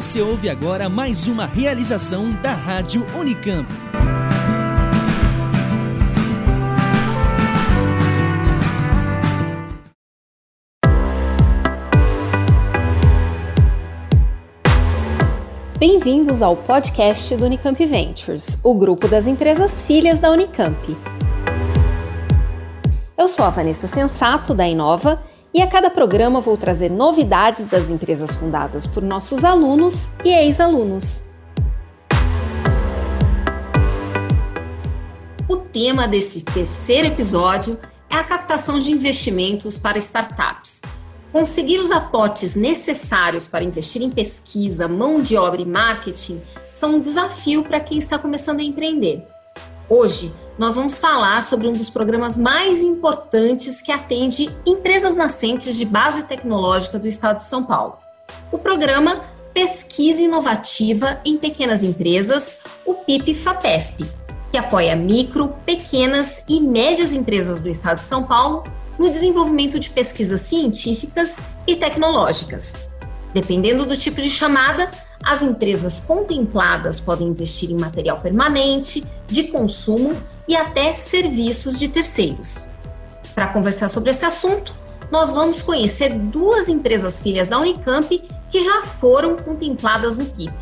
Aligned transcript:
Você 0.00 0.22
ouve 0.22 0.48
agora 0.48 0.88
mais 0.88 1.26
uma 1.26 1.44
realização 1.44 2.32
da 2.40 2.54
Rádio 2.54 3.06
Unicamp. 3.14 3.68
Bem-vindos 15.78 16.40
ao 16.40 16.56
podcast 16.56 17.36
do 17.36 17.44
Unicamp 17.44 17.84
Ventures, 17.84 18.58
o 18.64 18.72
grupo 18.72 19.06
das 19.06 19.26
empresas 19.26 19.82
filhas 19.82 20.18
da 20.18 20.30
Unicamp. 20.30 20.96
Eu 23.18 23.28
sou 23.28 23.44
a 23.44 23.50
Vanessa 23.50 23.86
Sensato, 23.86 24.54
da 24.54 24.66
Inova, 24.66 25.22
e 25.52 25.60
a 25.60 25.66
cada 25.66 25.90
programa 25.90 26.40
vou 26.40 26.56
trazer 26.56 26.90
novidades 26.90 27.66
das 27.66 27.90
empresas 27.90 28.36
fundadas 28.36 28.86
por 28.86 29.02
nossos 29.02 29.44
alunos 29.44 30.10
e 30.24 30.30
ex-alunos. 30.30 31.24
O 35.48 35.56
tema 35.56 36.06
desse 36.06 36.44
terceiro 36.44 37.08
episódio 37.08 37.78
é 38.08 38.14
a 38.14 38.24
captação 38.24 38.78
de 38.78 38.92
investimentos 38.92 39.76
para 39.76 39.98
startups. 39.98 40.80
Conseguir 41.32 41.78
os 41.78 41.92
aportes 41.92 42.56
necessários 42.56 43.46
para 43.46 43.62
investir 43.62 44.02
em 44.02 44.10
pesquisa, 44.10 44.88
mão 44.88 45.22
de 45.22 45.36
obra 45.36 45.60
e 45.60 45.64
marketing 45.64 46.42
são 46.72 46.96
um 46.96 47.00
desafio 47.00 47.62
para 47.62 47.78
quem 47.78 47.98
está 47.98 48.18
começando 48.18 48.60
a 48.60 48.64
empreender. 48.64 49.24
Hoje, 49.92 50.32
nós 50.56 50.76
vamos 50.76 50.98
falar 50.98 51.42
sobre 51.42 51.66
um 51.66 51.72
dos 51.72 51.90
programas 51.90 52.38
mais 52.38 52.80
importantes 52.80 53.82
que 53.82 53.90
atende 53.90 54.48
empresas 54.64 55.16
nascentes 55.16 55.76
de 55.76 55.84
base 55.84 56.22
tecnológica 56.22 56.96
do 56.96 57.08
estado 57.08 57.38
de 57.38 57.42
São 57.42 57.64
Paulo. 57.64 57.98
O 58.52 58.58
programa 58.58 59.24
Pesquisa 59.52 60.22
Inovativa 60.22 61.20
em 61.24 61.36
Pequenas 61.36 61.82
Empresas, 61.82 62.60
o 62.86 62.94
PIP-FAPESP, 62.94 64.08
que 64.52 64.56
apoia 64.56 64.94
micro, 64.94 65.48
pequenas 65.66 66.44
e 66.48 66.60
médias 66.60 67.12
empresas 67.12 67.60
do 67.60 67.68
estado 67.68 67.98
de 67.98 68.04
São 68.04 68.22
Paulo 68.22 68.62
no 68.96 69.10
desenvolvimento 69.10 69.80
de 69.80 69.90
pesquisas 69.90 70.42
científicas 70.42 71.38
e 71.66 71.74
tecnológicas. 71.74 72.74
Dependendo 73.34 73.84
do 73.84 73.96
tipo 73.96 74.20
de 74.20 74.30
chamada, 74.30 74.88
as 75.24 75.42
empresas 75.42 76.00
contempladas 76.00 77.00
podem 77.00 77.28
investir 77.28 77.70
em 77.70 77.78
material 77.78 78.18
permanente, 78.18 79.04
de 79.26 79.44
consumo 79.44 80.16
e 80.48 80.56
até 80.56 80.94
serviços 80.94 81.78
de 81.78 81.88
terceiros. 81.88 82.68
Para 83.34 83.48
conversar 83.48 83.88
sobre 83.88 84.10
esse 84.10 84.24
assunto, 84.24 84.74
nós 85.10 85.32
vamos 85.32 85.62
conhecer 85.62 86.12
duas 86.18 86.68
empresas 86.68 87.20
filhas 87.20 87.48
da 87.48 87.58
Unicamp 87.58 88.22
que 88.50 88.62
já 88.62 88.82
foram 88.82 89.36
contempladas 89.36 90.18
no 90.18 90.26
PIP. 90.26 90.54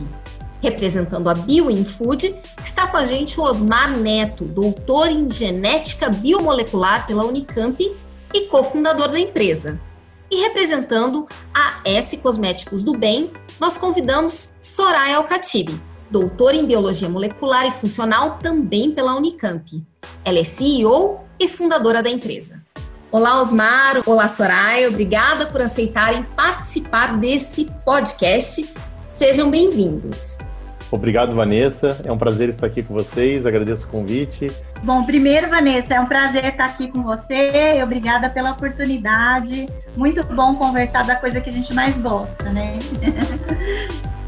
Representando 0.61 1.29
a 1.29 1.35
BioInfood, 1.35 2.35
está 2.63 2.87
com 2.87 2.97
a 2.97 3.05
gente 3.05 3.39
o 3.39 3.45
Osmar 3.45 3.97
Neto, 3.97 4.45
doutor 4.45 5.09
em 5.09 5.31
genética 5.31 6.09
biomolecular 6.09 7.07
pela 7.07 7.25
Unicamp 7.25 7.97
e 8.35 8.41
cofundador 8.43 9.09
da 9.09 9.21
empresa. 9.21 9.81
E 10.31 10.43
representando 10.43 11.27
a 11.55 11.81
S 11.85 12.19
Cosméticos 12.19 12.85
do 12.85 12.93
Bem, 12.93 13.33
nós 13.59 13.79
convidamos 13.79 14.53
Soraya 14.61 15.17
Alcatibe, 15.17 15.81
doutora 16.11 16.55
em 16.55 16.67
Biologia 16.67 17.09
Molecular 17.09 17.67
e 17.67 17.71
Funcional 17.71 18.39
também 18.39 18.93
pela 18.93 19.17
Unicamp. 19.17 19.83
Ela 20.23 20.39
é 20.39 20.45
CEO 20.45 21.21
e 21.41 21.49
fundadora 21.49 22.03
da 22.03 22.11
empresa. 22.11 22.63
Olá, 23.11 23.41
Osmar. 23.41 24.03
Olá, 24.07 24.29
Soraya. 24.29 24.89
Obrigada 24.89 25.47
por 25.47 25.63
aceitarem 25.63 26.23
participar 26.37 27.17
desse 27.17 27.65
podcast. 27.83 28.69
Sejam 29.09 29.51
bem-vindos. 29.51 30.48
Obrigado, 30.91 31.35
Vanessa. 31.35 32.01
É 32.03 32.11
um 32.11 32.17
prazer 32.17 32.49
estar 32.49 32.67
aqui 32.67 32.83
com 32.83 32.95
vocês. 32.95 33.47
Agradeço 33.47 33.87
o 33.87 33.91
convite. 33.91 34.47
Bom, 34.83 35.05
primeiro, 35.05 35.51
Vanessa, 35.51 35.95
é 35.95 36.01
um 36.01 36.07
prazer 36.07 36.47
estar 36.47 36.65
aqui 36.65 36.89
com 36.89 37.03
você. 37.03 37.83
Obrigada 37.83 38.31
pela 38.31 38.53
oportunidade. 38.53 39.67
Muito 39.95 40.25
bom 40.35 40.55
conversar 40.57 41.05
da 41.07 41.17
coisa 41.17 41.43
que 41.43 41.51
a 41.51 41.53
gente 41.53 41.75
mais 41.75 42.01
gosta, 42.01 42.51
né? 42.53 42.79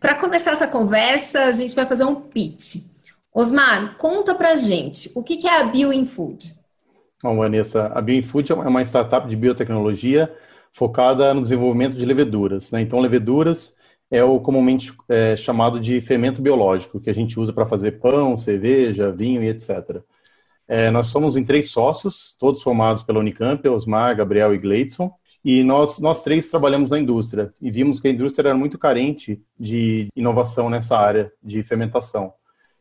Para 0.00 0.16
começar 0.16 0.50
essa 0.50 0.66
conversa, 0.66 1.44
a 1.44 1.52
gente 1.52 1.76
vai 1.76 1.86
fazer 1.86 2.04
um 2.04 2.16
pitch. 2.16 2.86
Osmar, 3.32 3.96
conta 3.98 4.34
pra 4.34 4.56
gente, 4.56 5.12
o 5.14 5.22
que 5.22 5.46
é 5.46 5.60
a 5.60 5.64
BioInfood? 5.64 6.54
Bom, 7.22 7.36
Vanessa, 7.36 7.86
a 7.94 8.00
BioInfood 8.00 8.50
é 8.50 8.54
uma 8.54 8.82
startup 8.82 9.28
de 9.28 9.36
biotecnologia 9.36 10.32
focada 10.72 11.32
no 11.32 11.40
desenvolvimento 11.40 11.96
de 11.96 12.04
leveduras. 12.04 12.72
Né? 12.72 12.80
Então, 12.80 12.98
leveduras 12.98 13.77
é 14.10 14.24
o 14.24 14.40
comumente 14.40 14.92
é, 15.08 15.36
chamado 15.36 15.78
de 15.78 16.00
fermento 16.00 16.40
biológico, 16.40 17.00
que 17.00 17.10
a 17.10 17.14
gente 17.14 17.38
usa 17.38 17.52
para 17.52 17.66
fazer 17.66 18.00
pão, 18.00 18.36
cerveja, 18.36 19.12
vinho 19.12 19.42
e 19.42 19.48
etc. 19.48 20.00
É, 20.66 20.90
nós 20.90 21.08
somos 21.08 21.36
em 21.36 21.44
três 21.44 21.70
sócios, 21.70 22.36
todos 22.38 22.62
formados 22.62 23.02
pela 23.02 23.18
Unicamp, 23.18 23.66
Osmar, 23.68 24.16
Gabriel 24.16 24.54
e 24.54 24.58
Gleidson, 24.58 25.12
e 25.44 25.62
nós, 25.62 25.98
nós 25.98 26.22
três 26.24 26.50
trabalhamos 26.50 26.90
na 26.90 26.98
indústria 26.98 27.52
e 27.60 27.70
vimos 27.70 28.00
que 28.00 28.08
a 28.08 28.10
indústria 28.10 28.48
era 28.48 28.56
muito 28.56 28.78
carente 28.78 29.40
de 29.58 30.08
inovação 30.14 30.68
nessa 30.68 30.98
área 30.98 31.32
de 31.42 31.62
fermentação. 31.62 32.32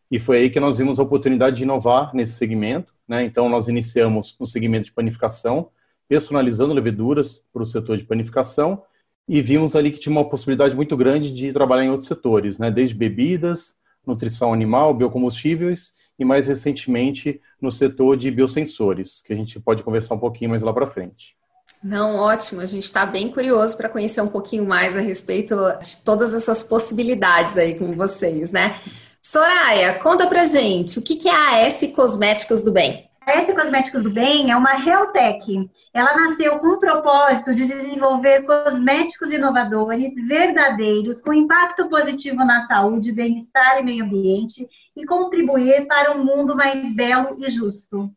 E 0.09 0.19
foi 0.19 0.37
aí 0.37 0.49
que 0.49 0.59
nós 0.59 0.77
vimos 0.77 0.99
a 0.99 1.03
oportunidade 1.03 1.57
de 1.57 1.63
inovar 1.63 2.15
nesse 2.15 2.33
segmento. 2.33 2.93
Né? 3.07 3.25
Então, 3.25 3.49
nós 3.49 3.67
iniciamos 3.67 4.35
no 4.39 4.47
segmento 4.47 4.85
de 4.85 4.93
panificação, 4.93 5.69
personalizando 6.07 6.73
leveduras 6.73 7.45
para 7.51 7.61
o 7.61 7.65
setor 7.65 7.97
de 7.97 8.05
panificação 8.05 8.81
e 9.27 9.41
vimos 9.41 9.75
ali 9.75 9.91
que 9.91 9.99
tinha 9.99 10.11
uma 10.11 10.27
possibilidade 10.27 10.75
muito 10.75 10.95
grande 10.95 11.33
de 11.33 11.51
trabalhar 11.51 11.83
em 11.83 11.89
outros 11.89 12.07
setores, 12.07 12.57
né? 12.57 12.71
desde 12.71 12.95
bebidas, 12.95 13.75
nutrição 14.05 14.53
animal, 14.53 14.93
biocombustíveis 14.93 15.93
e 16.17 16.23
mais 16.23 16.47
recentemente 16.47 17.41
no 17.61 17.71
setor 17.71 18.15
de 18.15 18.31
biosensores, 18.31 19.21
que 19.25 19.33
a 19.33 19.35
gente 19.35 19.59
pode 19.59 19.83
conversar 19.83 20.15
um 20.15 20.19
pouquinho 20.19 20.49
mais 20.49 20.63
lá 20.63 20.73
para 20.73 20.87
frente. 20.87 21.35
Não, 21.83 22.15
ótimo. 22.15 22.61
A 22.61 22.65
gente 22.65 22.85
está 22.85 23.05
bem 23.05 23.29
curioso 23.29 23.77
para 23.77 23.89
conhecer 23.89 24.21
um 24.21 24.27
pouquinho 24.27 24.65
mais 24.65 24.95
a 24.95 24.99
respeito 24.99 25.55
de 25.81 26.03
todas 26.03 26.33
essas 26.33 26.63
possibilidades 26.63 27.57
aí 27.57 27.77
com 27.77 27.91
vocês, 27.91 28.51
né? 28.51 28.75
Soraya, 29.21 29.99
conta 29.99 30.25
pra 30.25 30.45
gente, 30.45 30.97
o 30.97 31.01
que 31.01 31.27
é 31.27 31.35
a 31.35 31.59
S 31.59 31.89
Cosméticos 31.89 32.63
do 32.63 32.71
Bem? 32.71 33.06
S 33.27 33.53
Cosméticos 33.53 34.03
do 34.03 34.09
Bem 34.09 34.51
é 34.51 34.55
uma 34.55 34.75
Realtech. 34.75 35.69
Ela 35.93 36.15
nasceu 36.15 36.59
com 36.59 36.67
o 36.67 36.79
propósito 36.79 37.53
de 37.53 37.65
desenvolver 37.67 38.43
cosméticos 38.43 39.33
inovadores, 39.33 40.15
verdadeiros, 40.25 41.21
com 41.21 41.33
impacto 41.33 41.89
positivo 41.89 42.45
na 42.45 42.61
saúde, 42.61 43.11
bem-estar 43.11 43.79
e 43.79 43.83
meio 43.83 44.05
ambiente 44.05 44.65
e 44.95 45.05
contribuir 45.05 45.85
para 45.87 46.13
um 46.13 46.23
mundo 46.23 46.55
mais 46.55 46.95
belo 46.95 47.35
e 47.37 47.51
justo. 47.51 48.09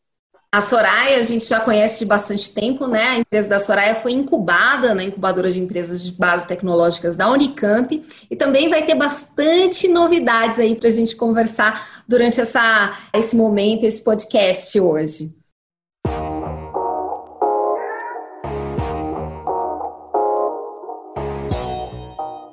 A 0.52 0.60
Soraya, 0.60 1.16
a 1.16 1.22
gente 1.22 1.44
já 1.44 1.60
conhece 1.60 2.00
de 2.00 2.06
bastante 2.06 2.52
tempo, 2.52 2.88
né? 2.88 3.10
A 3.10 3.18
empresa 3.18 3.48
da 3.48 3.56
Soraya 3.56 3.94
foi 3.94 4.10
incubada 4.10 4.92
na 4.92 5.04
incubadora 5.04 5.48
de 5.48 5.60
empresas 5.60 6.02
de 6.02 6.10
base 6.10 6.44
tecnológicas 6.44 7.14
da 7.14 7.30
Unicamp 7.30 8.02
e 8.28 8.34
também 8.34 8.68
vai 8.68 8.84
ter 8.84 8.96
bastante 8.96 9.86
novidades 9.86 10.58
aí 10.58 10.74
para 10.74 10.88
a 10.88 10.90
gente 10.90 11.14
conversar 11.14 12.02
durante 12.08 12.40
essa, 12.40 12.90
esse 13.14 13.36
momento, 13.36 13.84
esse 13.84 14.02
podcast 14.02 14.80
hoje. 14.80 15.36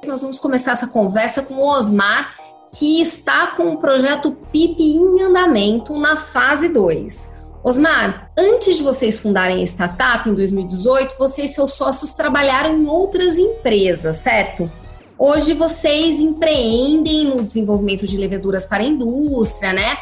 Nós 0.06 0.22
vamos 0.22 0.38
começar 0.38 0.74
essa 0.74 0.86
conversa 0.86 1.42
com 1.42 1.56
o 1.56 1.66
Osmar, 1.68 2.36
que 2.78 3.02
está 3.02 3.56
com 3.56 3.72
o 3.72 3.78
projeto 3.80 4.34
PIP 4.52 4.84
em 4.84 5.24
andamento 5.24 5.98
na 5.98 6.16
fase 6.16 6.70
2. 6.70 7.37
Osmar, 7.68 8.32
antes 8.38 8.78
de 8.78 8.84
vocês 8.84 9.20
fundarem 9.20 9.60
a 9.60 9.64
startup 9.64 10.30
em 10.30 10.34
2018, 10.34 11.18
vocês 11.20 11.52
e 11.52 11.54
seus 11.54 11.74
sócios 11.74 12.14
trabalharam 12.14 12.74
em 12.74 12.88
outras 12.88 13.38
empresas, 13.38 14.16
certo? 14.16 14.72
Hoje 15.20 15.54
vocês 15.54 16.18
empreendem 16.22 17.26
no 17.26 17.44
desenvolvimento 17.44 18.08
de 18.08 18.16
leveduras 18.16 18.66
para 18.66 18.84
a 18.84 18.88
indústria, 18.88 19.74
né? 19.74 19.98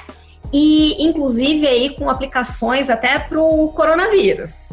E 0.54 1.04
inclusive 1.04 1.68
aí 1.68 1.96
com 1.96 2.08
aplicações 2.08 2.88
até 2.88 3.18
para 3.18 3.42
o 3.42 3.70
coronavírus. 3.70 4.72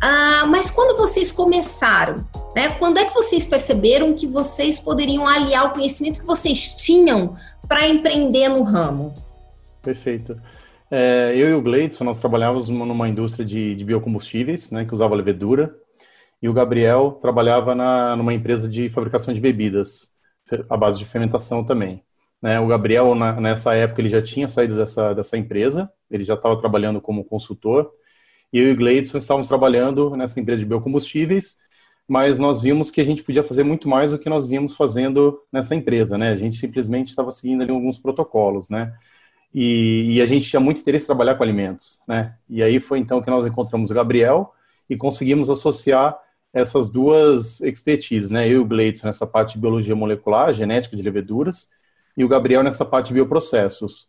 Ah, 0.00 0.46
mas 0.48 0.70
quando 0.70 0.96
vocês 0.96 1.30
começaram, 1.30 2.24
né? 2.56 2.70
Quando 2.78 2.96
é 2.96 3.04
que 3.04 3.12
vocês 3.12 3.44
perceberam 3.44 4.14
que 4.14 4.26
vocês 4.26 4.80
poderiam 4.80 5.28
aliar 5.28 5.66
o 5.66 5.74
conhecimento 5.74 6.20
que 6.20 6.26
vocês 6.26 6.72
tinham 6.72 7.34
para 7.68 7.86
empreender 7.86 8.48
no 8.48 8.62
ramo? 8.62 9.12
Perfeito. 9.82 10.40
É, 10.90 11.32
eu 11.36 11.48
e 11.50 11.54
o 11.54 11.62
Gleidson, 11.62 12.02
nós 12.02 12.18
trabalhávamos 12.18 12.68
numa 12.68 13.08
indústria 13.08 13.44
de, 13.44 13.76
de, 13.76 13.84
biocombustíveis, 13.84 14.72
né, 14.72 14.84
que 14.84 14.92
usava 14.92 15.14
levedura, 15.14 15.72
e 16.42 16.48
o 16.48 16.52
Gabriel 16.52 17.12
trabalhava 17.22 17.74
na, 17.74 18.16
numa 18.16 18.34
empresa 18.34 18.68
de 18.68 18.88
fabricação 18.88 19.32
de 19.32 19.40
bebidas, 19.40 20.12
à 20.68 20.76
base 20.76 20.98
de 20.98 21.04
fermentação 21.04 21.64
também. 21.64 22.02
Né, 22.42 22.58
o 22.58 22.66
Gabriel, 22.66 23.14
na, 23.14 23.40
nessa 23.40 23.74
época, 23.74 24.00
ele 24.00 24.08
já 24.08 24.20
tinha 24.20 24.48
saído 24.48 24.76
dessa, 24.76 25.14
dessa 25.14 25.38
empresa, 25.38 25.90
ele 26.10 26.24
já 26.24 26.34
estava 26.34 26.58
trabalhando 26.58 27.00
como 27.00 27.24
consultor, 27.24 27.92
e 28.52 28.58
eu 28.58 28.68
e 28.68 28.72
o 28.72 28.76
Gleidson 28.76 29.18
estávamos 29.18 29.48
trabalhando 29.48 30.16
nessa 30.16 30.40
empresa 30.40 30.60
de 30.60 30.66
biocombustíveis, 30.66 31.58
mas 32.08 32.40
nós 32.40 32.60
vimos 32.60 32.90
que 32.90 33.00
a 33.00 33.04
gente 33.04 33.22
podia 33.22 33.44
fazer 33.44 33.62
muito 33.62 33.88
mais 33.88 34.10
do 34.10 34.18
que 34.18 34.28
nós 34.28 34.44
vimos 34.44 34.76
fazendo 34.76 35.40
nessa 35.52 35.76
empresa, 35.76 36.18
né? 36.18 36.32
A 36.32 36.36
gente 36.36 36.56
simplesmente 36.56 37.08
estava 37.08 37.30
seguindo 37.30 37.62
ali 37.62 37.70
alguns 37.70 37.96
protocolos, 37.98 38.68
né? 38.68 38.92
E, 39.52 40.14
e, 40.14 40.22
a 40.22 40.26
gente 40.26 40.48
tinha 40.48 40.60
muito 40.60 40.80
interesse 40.80 41.04
em 41.04 41.06
trabalhar 41.06 41.34
com 41.34 41.42
alimentos, 41.42 42.00
né? 42.06 42.34
E 42.48 42.62
aí 42.62 42.78
foi 42.78 42.98
então 43.00 43.20
que 43.20 43.30
nós 43.30 43.44
encontramos 43.46 43.90
o 43.90 43.94
Gabriel 43.94 44.54
e 44.88 44.96
conseguimos 44.96 45.50
associar 45.50 46.16
essas 46.52 46.90
duas 46.90 47.60
expertises, 47.60 48.30
né? 48.30 48.46
Eu 48.46 48.52
e 48.52 48.58
o 48.58 48.64
Gleidson 48.64 49.06
nessa 49.06 49.26
parte 49.26 49.54
de 49.54 49.60
biologia 49.60 49.96
molecular, 49.96 50.52
genética 50.52 50.96
de 50.96 51.02
leveduras, 51.02 51.68
e 52.16 52.24
o 52.24 52.28
Gabriel 52.28 52.62
nessa 52.62 52.84
parte 52.84 53.08
de 53.08 53.14
bioprocessos. 53.14 54.08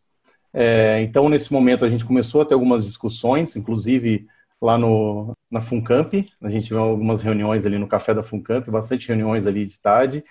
É, 0.54 1.02
então, 1.02 1.30
nesse 1.30 1.52
momento, 1.52 1.86
a 1.86 1.90
gente 1.90 2.06
começou 2.06 2.42
a 2.42 2.46
ter 2.46 2.54
algumas 2.54 2.84
discussões, 2.86 3.56
inclusive 3.56 4.28
lá 4.62 4.78
no, 4.78 5.36
na 5.50 5.60
Funcamp, 5.60 6.14
a 6.42 6.50
gente 6.50 6.70
viu 6.70 6.80
algumas 6.80 7.22
reuniões 7.22 7.66
ali 7.66 7.80
no 7.80 7.88
café 7.88 8.14
da 8.14 8.22
Funcamp, 8.22 8.68
bastante 8.70 9.08
reuniões 9.08 9.48
ali 9.48 9.66
de 9.66 9.80
tarde, 9.80 10.24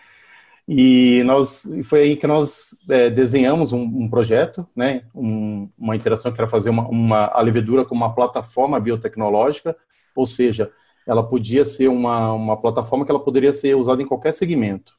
e 0.73 1.25
nós 1.25 1.65
foi 1.83 2.03
aí 2.03 2.17
que 2.17 2.29
nós 2.29 2.79
é, 2.89 3.11
desenhamos 3.11 3.73
um, 3.73 3.83
um, 3.83 4.09
projeto, 4.09 4.65
né, 4.75 5.03
um, 5.13 5.69
uma 5.77 5.97
interação 5.97 6.31
que 6.31 6.41
era 6.41 6.49
fazer 6.49 6.71
uma, 6.71 6.87
uma, 6.87 7.25
a 7.27 7.41
levedura 7.41 7.85
como 7.85 8.05
uma 8.05 8.15
plataforma 8.15 8.79
biotecnológica, 8.79 9.77
ou 10.15 10.25
seja, 10.25 10.71
ela 11.05 11.25
podia 11.25 11.65
ser 11.65 11.89
uma, 11.89 12.33
uma 12.33 12.57
plataforma 12.57 13.05
que 13.05 13.11
ela 13.11 13.19
poderia 13.19 13.53
ser 13.53 13.75
usada 13.75 14.01
em 14.01 14.07
qualquer 14.07 14.33
segmento. 14.33 14.93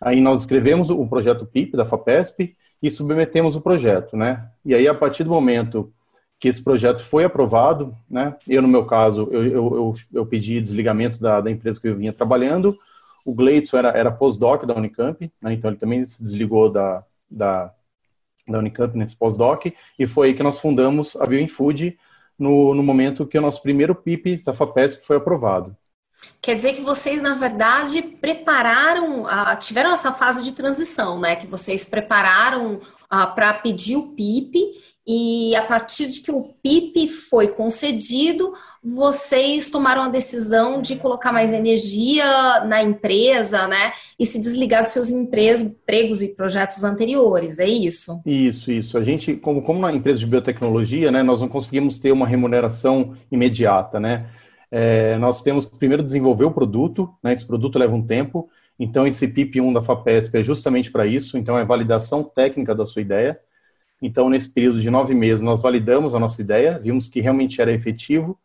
Aí 0.00 0.20
nós 0.20 0.40
escrevemos 0.40 0.90
o 0.90 1.04
projeto 1.08 1.44
PIP 1.44 1.76
da 1.76 1.84
FAPESP 1.84 2.54
e 2.80 2.88
submetemos 2.88 3.56
o 3.56 3.60
projeto, 3.60 4.16
né? 4.16 4.48
E 4.64 4.76
aí 4.76 4.86
a 4.86 4.94
partir 4.94 5.24
do 5.24 5.30
momento 5.30 5.92
que 6.38 6.46
esse 6.46 6.62
projeto 6.62 7.02
foi 7.02 7.24
aprovado, 7.24 7.96
né? 8.08 8.36
Eu 8.48 8.62
no 8.62 8.68
meu 8.68 8.86
caso 8.86 9.28
eu, 9.32 9.44
eu, 9.44 9.74
eu, 9.74 9.94
eu 10.14 10.24
pedi 10.24 10.60
desligamento 10.60 11.20
da, 11.20 11.40
da, 11.40 11.50
empresa 11.50 11.80
que 11.80 11.88
eu 11.88 11.96
vinha 11.96 12.12
trabalhando. 12.12 12.76
O 13.24 13.34
Gleidson 13.34 13.78
era, 13.78 13.88
era 13.90 14.10
pós-doc 14.10 14.64
da 14.64 14.74
Unicamp, 14.74 15.30
né? 15.40 15.52
então 15.52 15.70
ele 15.70 15.78
também 15.78 16.04
se 16.04 16.22
desligou 16.22 16.70
da, 16.70 17.04
da, 17.30 17.72
da 18.48 18.58
Unicamp 18.58 18.96
nesse 18.96 19.16
pós-doc 19.16 19.66
e 19.98 20.06
foi 20.06 20.28
aí 20.28 20.34
que 20.34 20.42
nós 20.42 20.58
fundamos 20.58 21.16
a 21.16 21.26
BioInfood 21.26 21.98
no, 22.38 22.74
no 22.74 22.82
momento 22.82 23.26
que 23.26 23.38
o 23.38 23.42
nosso 23.42 23.62
primeiro 23.62 23.94
PIP 23.94 24.38
da 24.38 24.52
FAPESP 24.52 25.04
foi 25.04 25.16
aprovado. 25.16 25.76
Quer 26.42 26.54
dizer 26.54 26.72
que 26.72 26.80
vocês, 26.80 27.22
na 27.22 27.34
verdade, 27.34 28.00
prepararam, 28.02 29.24
uh, 29.24 29.58
tiveram 29.58 29.92
essa 29.92 30.10
fase 30.10 30.42
de 30.42 30.52
transição, 30.52 31.20
né? 31.20 31.36
Que 31.36 31.46
vocês 31.46 31.84
prepararam 31.84 32.74
uh, 32.76 33.34
para 33.34 33.52
pedir 33.54 33.96
o 33.96 34.14
PIP 34.14 34.58
e 35.12 35.56
a 35.56 35.62
partir 35.62 36.08
de 36.08 36.20
que 36.20 36.30
o 36.30 36.54
PIP 36.62 37.08
foi 37.08 37.48
concedido, 37.48 38.52
vocês 38.82 39.70
tomaram 39.70 40.02
a 40.02 40.08
decisão 40.08 40.80
de 40.80 40.96
colocar 40.96 41.32
mais 41.32 41.50
energia 41.52 42.24
na 42.66 42.82
empresa, 42.82 43.66
né? 43.66 43.92
E 44.18 44.24
se 44.24 44.40
desligar 44.40 44.82
dos 44.82 44.92
seus 44.92 45.10
empregos 45.10 46.22
e 46.22 46.28
projetos 46.36 46.84
anteriores, 46.84 47.58
é 47.58 47.66
isso? 47.66 48.22
Isso, 48.24 48.70
isso. 48.70 48.96
A 48.96 49.02
gente, 49.02 49.34
como, 49.34 49.62
como 49.62 49.88
empresa 49.88 50.18
de 50.18 50.26
biotecnologia, 50.26 51.10
né, 51.10 51.22
nós 51.22 51.40
não 51.40 51.48
conseguimos 51.48 51.98
ter 51.98 52.12
uma 52.12 52.26
remuneração 52.26 53.16
imediata, 53.32 53.98
né? 53.98 54.26
É, 54.70 55.18
nós 55.18 55.42
temos 55.42 55.66
que 55.66 55.78
primeiro 55.78 56.02
desenvolver 56.02 56.44
o 56.44 56.50
produto, 56.50 57.12
né? 57.22 57.32
Esse 57.32 57.46
produto 57.46 57.78
leva 57.78 57.94
um 57.94 58.06
tempo. 58.06 58.48
Então, 58.78 59.06
esse 59.06 59.26
PIP 59.26 59.60
1 59.60 59.72
da 59.72 59.82
FAPESP 59.82 60.38
é 60.38 60.42
justamente 60.42 60.90
para 60.90 61.06
isso. 61.06 61.36
Então, 61.36 61.58
é 61.58 61.64
validação 61.64 62.22
técnica 62.22 62.74
da 62.74 62.86
sua 62.86 63.02
ideia. 63.02 63.38
Então, 64.00 64.30
nesse 64.30 64.52
período 64.52 64.80
de 64.80 64.90
nove 64.90 65.14
meses, 65.14 65.42
nós 65.42 65.60
validamos 65.60 66.14
a 66.14 66.18
nossa 66.18 66.40
ideia, 66.40 66.78
vimos 66.78 67.08
que 67.08 67.20
realmente 67.20 67.60
era 67.60 67.72
efetivo, 67.72 68.38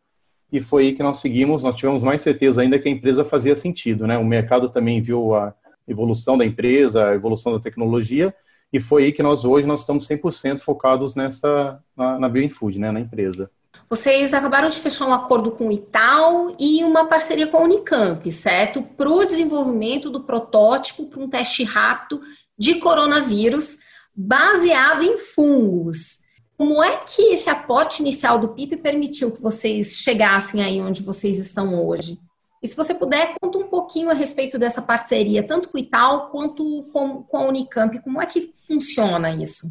e 0.51 0.59
foi 0.59 0.87
aí 0.87 0.93
que 0.93 1.01
nós 1.01 1.17
seguimos, 1.17 1.63
nós 1.63 1.75
tivemos 1.75 2.03
mais 2.03 2.21
certeza 2.21 2.61
ainda 2.61 2.77
que 2.77 2.89
a 2.89 2.91
empresa 2.91 3.23
fazia 3.23 3.55
sentido, 3.55 4.05
né? 4.05 4.17
O 4.17 4.25
mercado 4.25 4.69
também 4.69 5.01
viu 5.01 5.33
a 5.33 5.53
evolução 5.87 6.37
da 6.37 6.45
empresa, 6.45 7.09
a 7.09 7.15
evolução 7.15 7.53
da 7.53 7.59
tecnologia, 7.59 8.33
e 8.71 8.79
foi 8.79 9.05
aí 9.05 9.11
que 9.11 9.23
nós 9.23 9.45
hoje 9.45 9.65
nós 9.65 9.81
estamos 9.81 10.07
100% 10.07 10.59
focados 10.59 11.15
nessa, 11.15 11.81
na, 11.95 12.19
na 12.19 12.29
BioInfood, 12.29 12.79
né, 12.79 12.91
na 12.91 12.99
empresa. 12.99 13.49
Vocês 13.89 14.33
acabaram 14.33 14.69
de 14.69 14.79
fechar 14.79 15.05
um 15.05 15.13
acordo 15.13 15.51
com 15.51 15.67
o 15.67 15.71
Itaú 15.71 16.55
e 16.59 16.83
uma 16.83 17.05
parceria 17.05 17.47
com 17.47 17.57
a 17.57 17.61
Unicamp, 17.61 18.31
certo? 18.31 18.81
Para 18.81 19.09
o 19.09 19.25
desenvolvimento 19.25 20.09
do 20.09 20.23
protótipo 20.23 21.05
para 21.05 21.19
um 21.19 21.29
teste 21.29 21.63
rápido 21.63 22.21
de 22.57 22.75
coronavírus 22.75 23.77
baseado 24.15 25.03
em 25.03 25.17
fungos. 25.17 26.19
Como 26.57 26.81
é 26.81 26.97
que 26.97 27.33
esse 27.33 27.49
aporte 27.49 28.01
inicial 28.01 28.39
do 28.39 28.49
PIP 28.49 28.77
permitiu 28.77 29.31
que 29.31 29.41
vocês 29.41 29.97
chegassem 29.97 30.63
aí 30.63 30.81
onde 30.81 31.03
vocês 31.03 31.37
estão 31.37 31.85
hoje? 31.85 32.17
E 32.63 32.67
se 32.67 32.75
você 32.75 32.95
puder, 32.95 33.35
conta 33.39 33.59
um 33.59 33.67
pouquinho 33.67 34.09
a 34.09 34.13
respeito 34.13 34.57
dessa 34.57 34.81
parceria, 34.81 35.45
tanto 35.45 35.69
com 35.69 35.77
o 35.77 35.81
Itaú 35.81 36.31
quanto 36.31 36.89
com, 36.91 37.21
com 37.21 37.37
a 37.37 37.47
Unicamp. 37.47 38.01
Como 38.01 38.21
é 38.21 38.25
que 38.25 38.51
funciona 38.67 39.29
isso? 39.31 39.67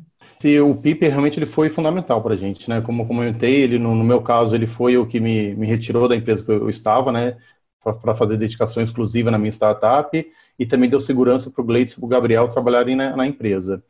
O 0.63 0.75
PIP 0.75 1.09
realmente 1.09 1.39
ele 1.39 1.47
foi 1.47 1.69
fundamental 1.69 2.23
para 2.23 2.35
a 2.35 2.37
gente, 2.37 2.69
né? 2.69 2.81
Como 2.81 3.07
comentei, 3.07 3.63
ele 3.63 3.79
no, 3.79 3.95
no, 3.95 4.05
meu 4.05 4.21
caso 4.23 4.55
ele 4.55 4.67
foi 4.67 4.97
o 4.97 5.07
que 5.07 5.21
me, 5.21 5.55
me 5.55 5.67
retirou 5.67 6.09
da 6.09 6.17
empresa 6.17 6.45
que 6.45 6.51
eu 6.51 6.69
estava, 6.69 7.11
né? 7.13 7.37
Para 7.83 8.15
fazer 8.15 8.37
dedicação 8.37 8.83
exclusiva 8.83 9.31
na 9.31 9.39
minha 9.39 9.51
startup 9.51 10.27
e 10.59 10.67
também 10.67 10.89
deu 10.89 11.01
segurança 11.01 11.51
para 11.51 11.63
o 11.63 11.65
Gleides 11.65 11.93
e 11.93 11.97
para 11.97 12.05
o 12.05 12.09
Gabriel 12.09 12.49
trabalharem 12.49 12.97
na, 12.97 13.17
na 13.17 13.27
empresa. 13.27 13.83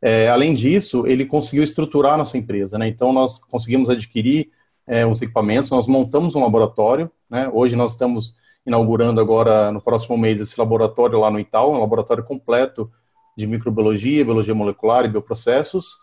É, 0.00 0.28
além 0.28 0.54
disso, 0.54 1.06
ele 1.06 1.24
conseguiu 1.24 1.62
estruturar 1.62 2.14
a 2.14 2.18
nossa 2.18 2.36
empresa, 2.36 2.78
né? 2.78 2.86
Então, 2.88 3.12
nós 3.12 3.42
conseguimos 3.44 3.88
adquirir 3.88 4.50
é, 4.86 5.06
os 5.06 5.22
equipamentos, 5.22 5.70
nós 5.70 5.86
montamos 5.86 6.34
um 6.34 6.42
laboratório, 6.42 7.10
né? 7.30 7.48
Hoje 7.52 7.76
nós 7.76 7.92
estamos 7.92 8.34
inaugurando 8.66 9.20
agora, 9.20 9.70
no 9.70 9.80
próximo 9.80 10.16
mês, 10.16 10.40
esse 10.40 10.58
laboratório 10.58 11.18
lá 11.20 11.30
no 11.30 11.40
Itaú, 11.40 11.74
um 11.74 11.80
laboratório 11.80 12.24
completo 12.24 12.90
de 13.36 13.46
microbiologia, 13.46 14.24
biologia 14.24 14.54
molecular 14.54 15.04
e 15.04 15.08
bioprocessos. 15.08 15.96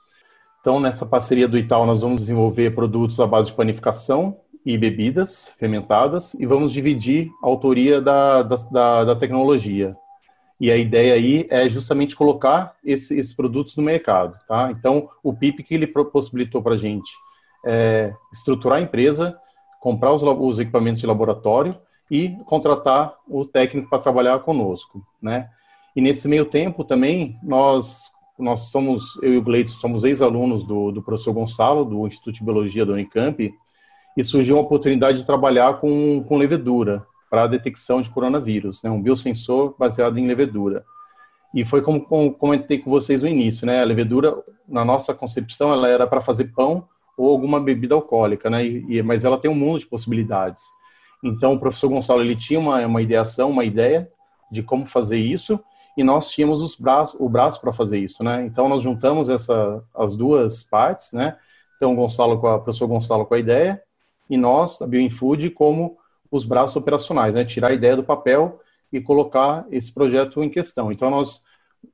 Então, 0.60 0.80
nessa 0.80 1.06
parceria 1.06 1.48
do 1.48 1.58
Itaú, 1.58 1.86
nós 1.86 2.02
vamos 2.02 2.22
desenvolver 2.22 2.76
produtos 2.76 3.20
à 3.20 3.26
base 3.26 3.50
de 3.50 3.56
panificação 3.56 4.38
e 4.66 4.78
bebidas 4.78 5.50
fermentadas 5.58 6.34
e 6.36 6.46
vamos 6.46 6.72
dividir 6.72 7.30
a 7.44 7.48
autoria 7.48 8.00
da, 8.00 8.44
da, 8.44 9.04
da 9.06 9.16
tecnologia. 9.16 9.96
E 10.60 10.70
a 10.70 10.78
ideia 10.78 11.16
aí 11.16 11.48
é 11.50 11.68
justamente 11.68 12.16
colocar 12.16 12.76
esse, 12.86 13.18
esses 13.18 13.34
produtos 13.34 13.76
no 13.76 13.82
mercado, 13.82 14.38
tá? 14.48 14.70
Então, 14.72 15.10
o 15.24 15.34
PIP 15.34 15.64
que 15.64 15.74
ele 15.74 15.88
possibilitou 15.88 16.62
para 16.62 16.76
a 16.76 16.78
gente 16.78 17.12
é 17.66 18.14
estruturar 18.32 18.78
a 18.78 18.82
empresa, 18.82 19.36
comprar 19.80 20.14
os, 20.14 20.22
os 20.22 20.60
equipamentos 20.60 21.02
de 21.02 21.08
laboratório 21.08 21.74
e 22.12 22.30
contratar 22.46 23.16
o 23.28 23.44
técnico 23.44 23.90
para 23.90 24.04
trabalhar 24.04 24.38
conosco, 24.40 25.02
né? 25.20 25.50
E 25.96 26.02
nesse 26.02 26.28
meio 26.28 26.46
tempo 26.46 26.84
também, 26.84 27.38
nós, 27.44 28.04
nós 28.40 28.72
somos, 28.72 29.18
eu 29.22 29.34
e 29.34 29.38
o 29.38 29.42
Gleitson, 29.42 29.78
somos 29.78 30.04
ex-alunos 30.04 30.64
do, 30.66 30.92
do 30.92 31.02
professor 31.02 31.34
Gonçalo, 31.34 31.84
do 31.84 32.08
Instituto 32.08 32.36
de 32.36 32.44
Biologia 32.44 32.86
da 32.86 32.94
Unicamp, 32.94 33.54
e 34.16 34.24
surgiu 34.24 34.58
a 34.58 34.62
oportunidade 34.62 35.20
de 35.20 35.26
trabalhar 35.26 35.80
com, 35.80 36.24
com 36.28 36.38
levedura, 36.38 37.06
para 37.32 37.44
a 37.44 37.48
detecção 37.48 38.02
de 38.02 38.10
coronavírus, 38.10 38.84
né, 38.84 38.90
um 38.90 39.02
biosensor 39.02 39.74
baseado 39.80 40.18
em 40.18 40.28
levedura. 40.28 40.84
E 41.56 41.64
foi 41.64 41.82
como, 41.82 42.02
como 42.02 42.34
comentei 42.34 42.78
com 42.78 42.90
vocês 42.90 43.24
no 43.24 43.30
início, 43.30 43.66
né, 43.66 43.82
a 43.82 43.86
levedura, 43.86 44.36
na 44.68 44.84
nossa 44.84 45.14
concepção, 45.14 45.72
ela 45.72 45.88
era 45.88 46.06
para 46.06 46.20
fazer 46.20 46.52
pão 46.54 46.86
ou 47.18 47.30
alguma 47.30 47.58
bebida 47.58 47.96
alcoólica, 47.96 48.50
né, 48.50 48.66
e, 48.66 49.02
mas 49.02 49.24
ela 49.24 49.38
tem 49.38 49.50
um 49.50 49.56
mundo 49.56 49.80
de 49.80 49.88
possibilidades. 49.88 50.62
Então, 51.24 51.54
o 51.54 51.60
professor 51.60 51.88
Gonçalo, 51.88 52.22
ele 52.22 52.36
tinha 52.36 52.60
uma, 52.60 52.86
uma 52.86 53.02
ideação, 53.02 53.50
uma 53.50 53.64
ideia 53.64 54.10
de 54.52 54.62
como 54.62 54.86
fazer 54.86 55.18
isso, 55.18 55.58
e 55.98 56.04
nós 56.04 56.30
tínhamos 56.30 56.62
os 56.62 56.76
braços, 56.76 57.20
o 57.20 57.28
braço 57.28 57.60
para 57.60 57.74
fazer 57.74 58.00
isso, 58.00 58.24
né, 58.24 58.46
então 58.46 58.68
nós 58.68 58.82
juntamos 58.82 59.30
essa, 59.30 59.84
as 59.94 60.16
duas 60.16 60.64
partes, 60.64 61.14
né, 61.14 61.38
então 61.78 61.96
Gonçalo 61.96 62.40
com 62.40 62.48
a, 62.48 62.60
professor 62.60 62.88
Gonçalo 62.88 63.26
com 63.26 63.34
a 63.34 63.40
ideia, 63.40 63.82
e 64.30 64.38
nós, 64.38 64.82
a 64.82 64.88
BioInfood, 64.88 65.50
como 65.50 65.98
os 66.32 66.46
braços 66.46 66.78
operacionais, 66.78 67.36
né? 67.36 67.44
tirar 67.44 67.68
a 67.68 67.74
ideia 67.74 67.98
do 67.98 68.04
papel 68.04 68.62
e 68.92 69.02
colocar 69.02 69.66
esse 69.70 69.92
projeto 69.92 70.42
em 70.42 70.50
questão. 70.50 70.90
Então, 70.90 71.10
nós 71.10 71.42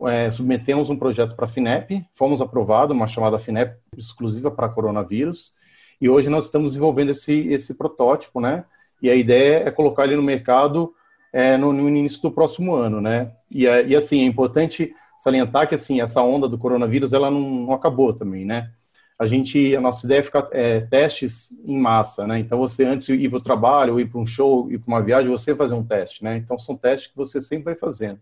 é, 0.04 0.30
submetemos 0.30 0.92
um 0.92 0.96
projeto 0.96 1.36
para 1.36 1.46
a 1.46 1.48
FINEP, 1.48 2.06
fomos 2.14 2.40
aprovados, 2.40 2.96
uma 2.96 3.08
chamada 3.08 3.40
FINEP 3.40 3.76
exclusiva 3.98 4.52
para 4.52 4.70
coronavírus, 4.70 5.52
e 6.00 6.08
hoje 6.08 6.30
nós 6.30 6.46
estamos 6.46 6.74
desenvolvendo 6.74 7.10
esse, 7.10 7.48
esse 7.48 7.74
protótipo, 7.74 8.40
né? 8.40 8.66
E 9.02 9.10
a 9.10 9.16
ideia 9.16 9.68
é 9.68 9.72
colocar 9.72 10.04
ele 10.04 10.16
no 10.16 10.22
mercado 10.22 10.94
é, 11.34 11.58
no, 11.58 11.74
no, 11.74 11.88
início 11.88 12.22
do 12.22 12.32
próximo 12.32 12.76
ano, 12.76 13.02
né? 13.02 13.32
E, 13.52 13.64
e, 13.64 13.96
assim, 13.96 14.22
é 14.22 14.26
importante 14.26 14.94
salientar 15.18 15.68
que, 15.68 15.76
assim, 15.76 16.02
essa 16.02 16.22
onda 16.22 16.48
do 16.48 16.58
coronavírus, 16.58 17.14
ela 17.14 17.30
não, 17.32 17.42
não 17.42 17.74
acabou 17.74 18.14
também, 18.14 18.46
né? 18.46 18.72
a 19.20 19.26
gente, 19.26 19.76
a 19.76 19.82
nossa 19.82 20.06
ideia 20.06 20.20
é 20.20 20.24
ficar 20.24 20.48
é, 20.52 20.82
testes 20.82 21.52
em 21.66 21.78
massa, 21.78 22.28
né? 22.28 22.40
Então, 22.40 22.60
você 22.60 22.86
antes 22.86 23.08
de 23.08 23.16
ir 23.16 23.30
para 23.30 23.40
o 23.40 23.42
trabalho, 23.42 23.94
ou 23.94 24.00
ir 24.00 24.06
para 24.06 24.20
um 24.20 24.26
show, 24.26 24.72
ir 24.72 24.78
para 24.78 24.88
uma 24.88 25.02
viagem, 25.02 25.32
você 25.32 25.56
fazer 25.56 25.74
um 25.74 25.84
teste, 25.84 26.24
né? 26.24 26.38
Então, 26.38 26.58
são 26.58 26.78
testes 26.78 27.10
que 27.10 27.18
você 27.18 27.42
sempre 27.42 27.66
vai 27.66 27.76
fazendo. 27.76 28.20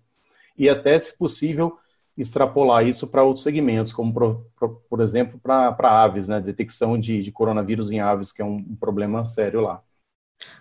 E 0.58 0.70
até, 0.70 0.98
se 0.98 1.18
possível, 1.18 1.78
extrapolar 2.18 2.88
isso 2.88 3.08
para 3.08 3.24
outros 3.24 3.44
segmentos, 3.44 3.92
como, 3.92 4.14
por, 4.14 4.82
por 4.90 5.02
exemplo, 5.02 5.38
para 5.38 5.76
aves, 6.04 6.30
né? 6.30 6.40
Detecção 6.40 6.98
de, 6.98 7.22
de, 7.22 7.32
coronavírus 7.32 7.92
em 7.92 8.00
aves, 8.00 8.32
que 8.32 8.42
é 8.42 8.46
um, 8.46 8.56
um 8.56 8.76
problema 8.80 9.26
sério 9.26 9.60
lá. 9.60 9.82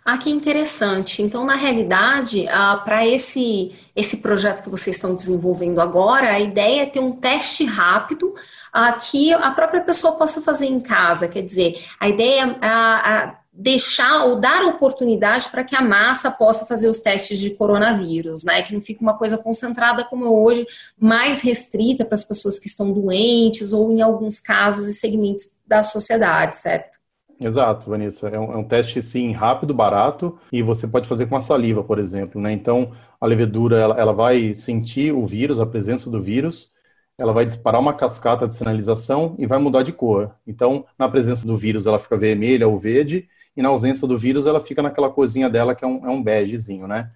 Ah, 0.05 0.19
que 0.19 0.31
interessante. 0.31 1.23
Então, 1.23 1.47
na 1.47 1.55
realidade, 1.55 2.47
ah, 2.49 2.77
para 2.85 3.07
esse, 3.07 3.75
esse 3.97 4.19
projeto 4.19 4.63
que 4.63 4.69
vocês 4.69 4.97
estão 4.97 5.15
desenvolvendo 5.15 5.81
agora, 5.81 6.31
a 6.31 6.41
ideia 6.41 6.83
é 6.83 6.87
ter 6.87 7.01
um 7.01 7.13
teste 7.13 7.65
rápido 7.65 8.35
ah, 8.73 8.93
que 8.93 9.33
a 9.33 9.51
própria 9.51 9.83
pessoa 9.83 10.17
possa 10.17 10.43
fazer 10.43 10.67
em 10.67 10.79
casa. 10.79 11.27
Quer 11.27 11.43
dizer, 11.43 11.83
a 11.99 12.09
ideia 12.09 12.43
é 12.61 12.67
ah, 12.67 13.39
deixar 13.51 14.25
ou 14.25 14.37
dar 14.41 14.67
oportunidade 14.67 15.49
para 15.49 15.65
que 15.65 15.75
a 15.75 15.81
massa 15.81 16.31
possa 16.31 16.67
fazer 16.67 16.89
os 16.89 16.99
testes 16.99 17.39
de 17.39 17.51
coronavírus, 17.51 18.45
né? 18.45 18.63
Que 18.63 18.75
não 18.75 18.81
fique 18.81 19.01
uma 19.01 19.17
coisa 19.17 19.39
concentrada 19.39 20.05
como 20.05 20.27
é 20.27 20.29
hoje, 20.29 20.67
mais 20.99 21.41
restrita 21.41 22.05
para 22.05 22.15
as 22.15 22.25
pessoas 22.25 22.59
que 22.59 22.67
estão 22.67 22.93
doentes 22.93 23.73
ou, 23.73 23.91
em 23.91 24.03
alguns 24.03 24.39
casos, 24.39 24.87
e 24.87 24.93
segmentos 24.93 25.45
da 25.67 25.83
sociedade, 25.83 26.57
certo? 26.57 27.04
Exato, 27.41 27.91
Vanessa. 27.91 28.29
É 28.29 28.39
um, 28.39 28.53
é 28.53 28.57
um, 28.57 28.65
teste, 28.65 29.03
sim, 29.03 29.33
rápido, 29.33 29.75
barato, 29.75 30.39
e 30.53 30.63
você 30.63 30.87
pode 30.87 31.09
fazer 31.09 31.27
com 31.27 31.37
a 31.37 31.41
saliva, 31.41 31.83
por 31.83 31.99
exemplo, 31.99 32.41
né? 32.41 32.53
Então, 32.53 32.93
a 33.21 33.27
levedura, 33.27 33.79
ela, 33.79 33.99
ela 33.99 34.13
vai 34.13 34.55
sentir 34.55 35.13
o 35.13 35.27
vírus, 35.27 35.61
a 35.61 35.67
presença 35.67 36.11
do 36.11 36.23
vírus, 36.23 36.73
ela 37.19 37.33
vai 37.33 37.45
disparar 37.45 37.81
uma 37.81 37.95
cascata 37.95 38.47
de 38.47 38.55
sinalização 38.55 39.35
e 39.39 39.47
vai 39.47 39.59
mudar 39.59 39.83
de 39.83 39.93
cor. 39.93 40.35
Então, 40.47 40.87
na 40.99 41.09
presença 41.09 41.47
do 41.47 41.57
vírus, 41.57 41.87
ela 41.87 41.99
fica 41.99 42.17
vermelha 42.17 42.69
ou 42.69 42.79
verde, 42.79 43.29
e 43.57 43.63
na 43.63 43.69
ausência 43.69 44.07
do 44.07 44.19
vírus, 44.19 44.47
ela 44.47 44.61
fica 44.61 44.83
naquela 44.83 45.11
coisinha 45.11 45.49
dela 45.49 45.75
que 45.75 45.85
é 45.85 45.89
um, 45.89 46.07
é 46.07 46.11
um 46.11 46.23
begezinho, 46.23 46.87
né? 46.87 47.11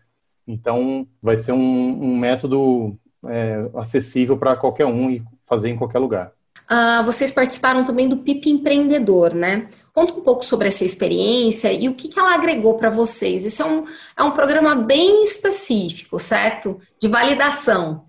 Então, 0.47 1.07
vai 1.23 1.37
ser 1.37 1.53
um, 1.53 1.59
um 2.03 2.17
método 2.17 2.99
é, 3.27 3.69
acessível 3.75 4.37
para 4.39 4.57
qualquer 4.57 4.87
um 4.87 5.11
e 5.11 5.23
fazer 5.47 5.69
em 5.69 5.77
qualquer 5.77 5.99
lugar. 5.99 6.33
Uh, 6.71 7.03
vocês 7.03 7.31
participaram 7.31 7.83
também 7.83 8.09
do 8.09 8.19
PIP 8.19 8.51
Empreendedor, 8.51 9.35
né? 9.35 9.69
Conta 9.93 10.13
um 10.13 10.21
pouco 10.21 10.45
sobre 10.45 10.69
essa 10.69 10.85
experiência 10.85 11.73
e 11.73 11.89
o 11.89 11.95
que, 11.95 12.09
que 12.09 12.19
ela 12.19 12.35
agregou 12.35 12.75
para 12.75 12.91
vocês. 12.91 13.45
Esse 13.45 13.63
é 13.63 13.65
um, 13.65 13.85
é 14.17 14.23
um 14.23 14.33
programa 14.33 14.75
bem 14.75 15.25
específico, 15.25 16.19
certo? 16.19 16.79
De 17.01 17.09
validação. 17.09 18.05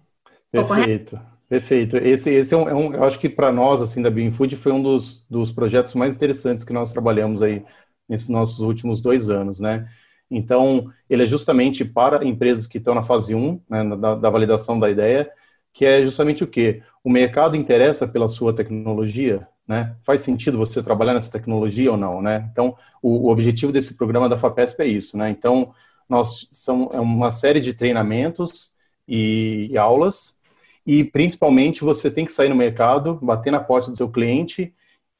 Perfeito. 0.52 1.20
Perfeito. 1.48 1.98
Esse, 1.98 2.30
esse 2.32 2.54
é 2.54 2.58
um, 2.58 2.70
é 2.70 2.76
um 2.76 2.94
eu 2.94 3.04
acho 3.04 3.18
que 3.18 3.28
para 3.28 3.52
nós, 3.52 3.82
assim, 3.82 4.02
da 4.02 4.10
Bioinfood, 4.12 4.56
foi 4.56 4.72
um 4.72 4.84
dos, 4.84 5.26
dos 5.28 5.52
projetos 5.52 5.96
mais 5.96 6.16
interessantes 6.16 6.64
que 6.64 6.74
nós 6.74 6.92
trabalhamos 6.92 7.42
aí 7.42 7.64
nesses 8.08 8.30
nossos 8.30 8.60
últimos 8.60 9.02
dois 9.02 9.30
anos, 9.30 9.60
né? 9.60 9.88
Então, 10.30 10.92
ele 11.10 11.24
é 11.24 11.26
justamente 11.26 11.84
para 11.84 12.24
empresas 12.24 12.68
que 12.68 12.78
estão 12.78 12.94
na 12.94 13.02
fase 13.02 13.34
1, 13.34 13.62
né, 13.68 13.96
da, 13.96 14.16
da 14.16 14.30
validação 14.30 14.80
da 14.80 14.90
ideia, 14.90 15.32
que 15.74 15.86
é 15.86 16.04
justamente 16.04 16.44
o 16.44 16.48
quê? 16.48 16.82
O 17.04 17.10
mercado 17.10 17.56
interessa 17.56 18.08
pela 18.08 18.28
sua 18.28 18.54
tecnologia, 18.54 19.48
né? 19.68 19.96
Faz 20.04 20.24
sentido 20.24 20.58
você 20.58 20.82
trabalhar 20.82 21.14
nessa 21.14 21.32
tecnologia 21.32 21.92
ou 21.92 21.98
não, 21.98 22.22
né? 22.22 22.50
Então, 22.52 22.76
o, 23.02 23.28
o 23.28 23.32
objetivo 23.32 23.72
desse 23.72 23.94
programa 23.96 24.28
da 24.28 24.38
FAPESP 24.38 24.82
é 24.82 24.88
isso, 24.88 25.18
né? 25.18 25.30
Então, 25.30 25.74
nós 26.08 26.48
são 26.50 26.90
é 26.92 27.00
uma 27.00 27.32
série 27.32 27.60
de 27.60 27.74
treinamentos 27.74 28.72
e, 29.08 29.68
e 29.72 29.78
aulas 29.78 30.38
e 30.86 31.04
principalmente 31.04 31.84
você 31.84 32.10
tem 32.10 32.26
que 32.26 32.32
sair 32.32 32.50
no 32.50 32.56
mercado, 32.56 33.20
bater 33.22 33.52
na 33.52 33.60
porta 33.60 33.92
do 33.92 33.98
seu 33.98 34.10
cliente 34.10 34.74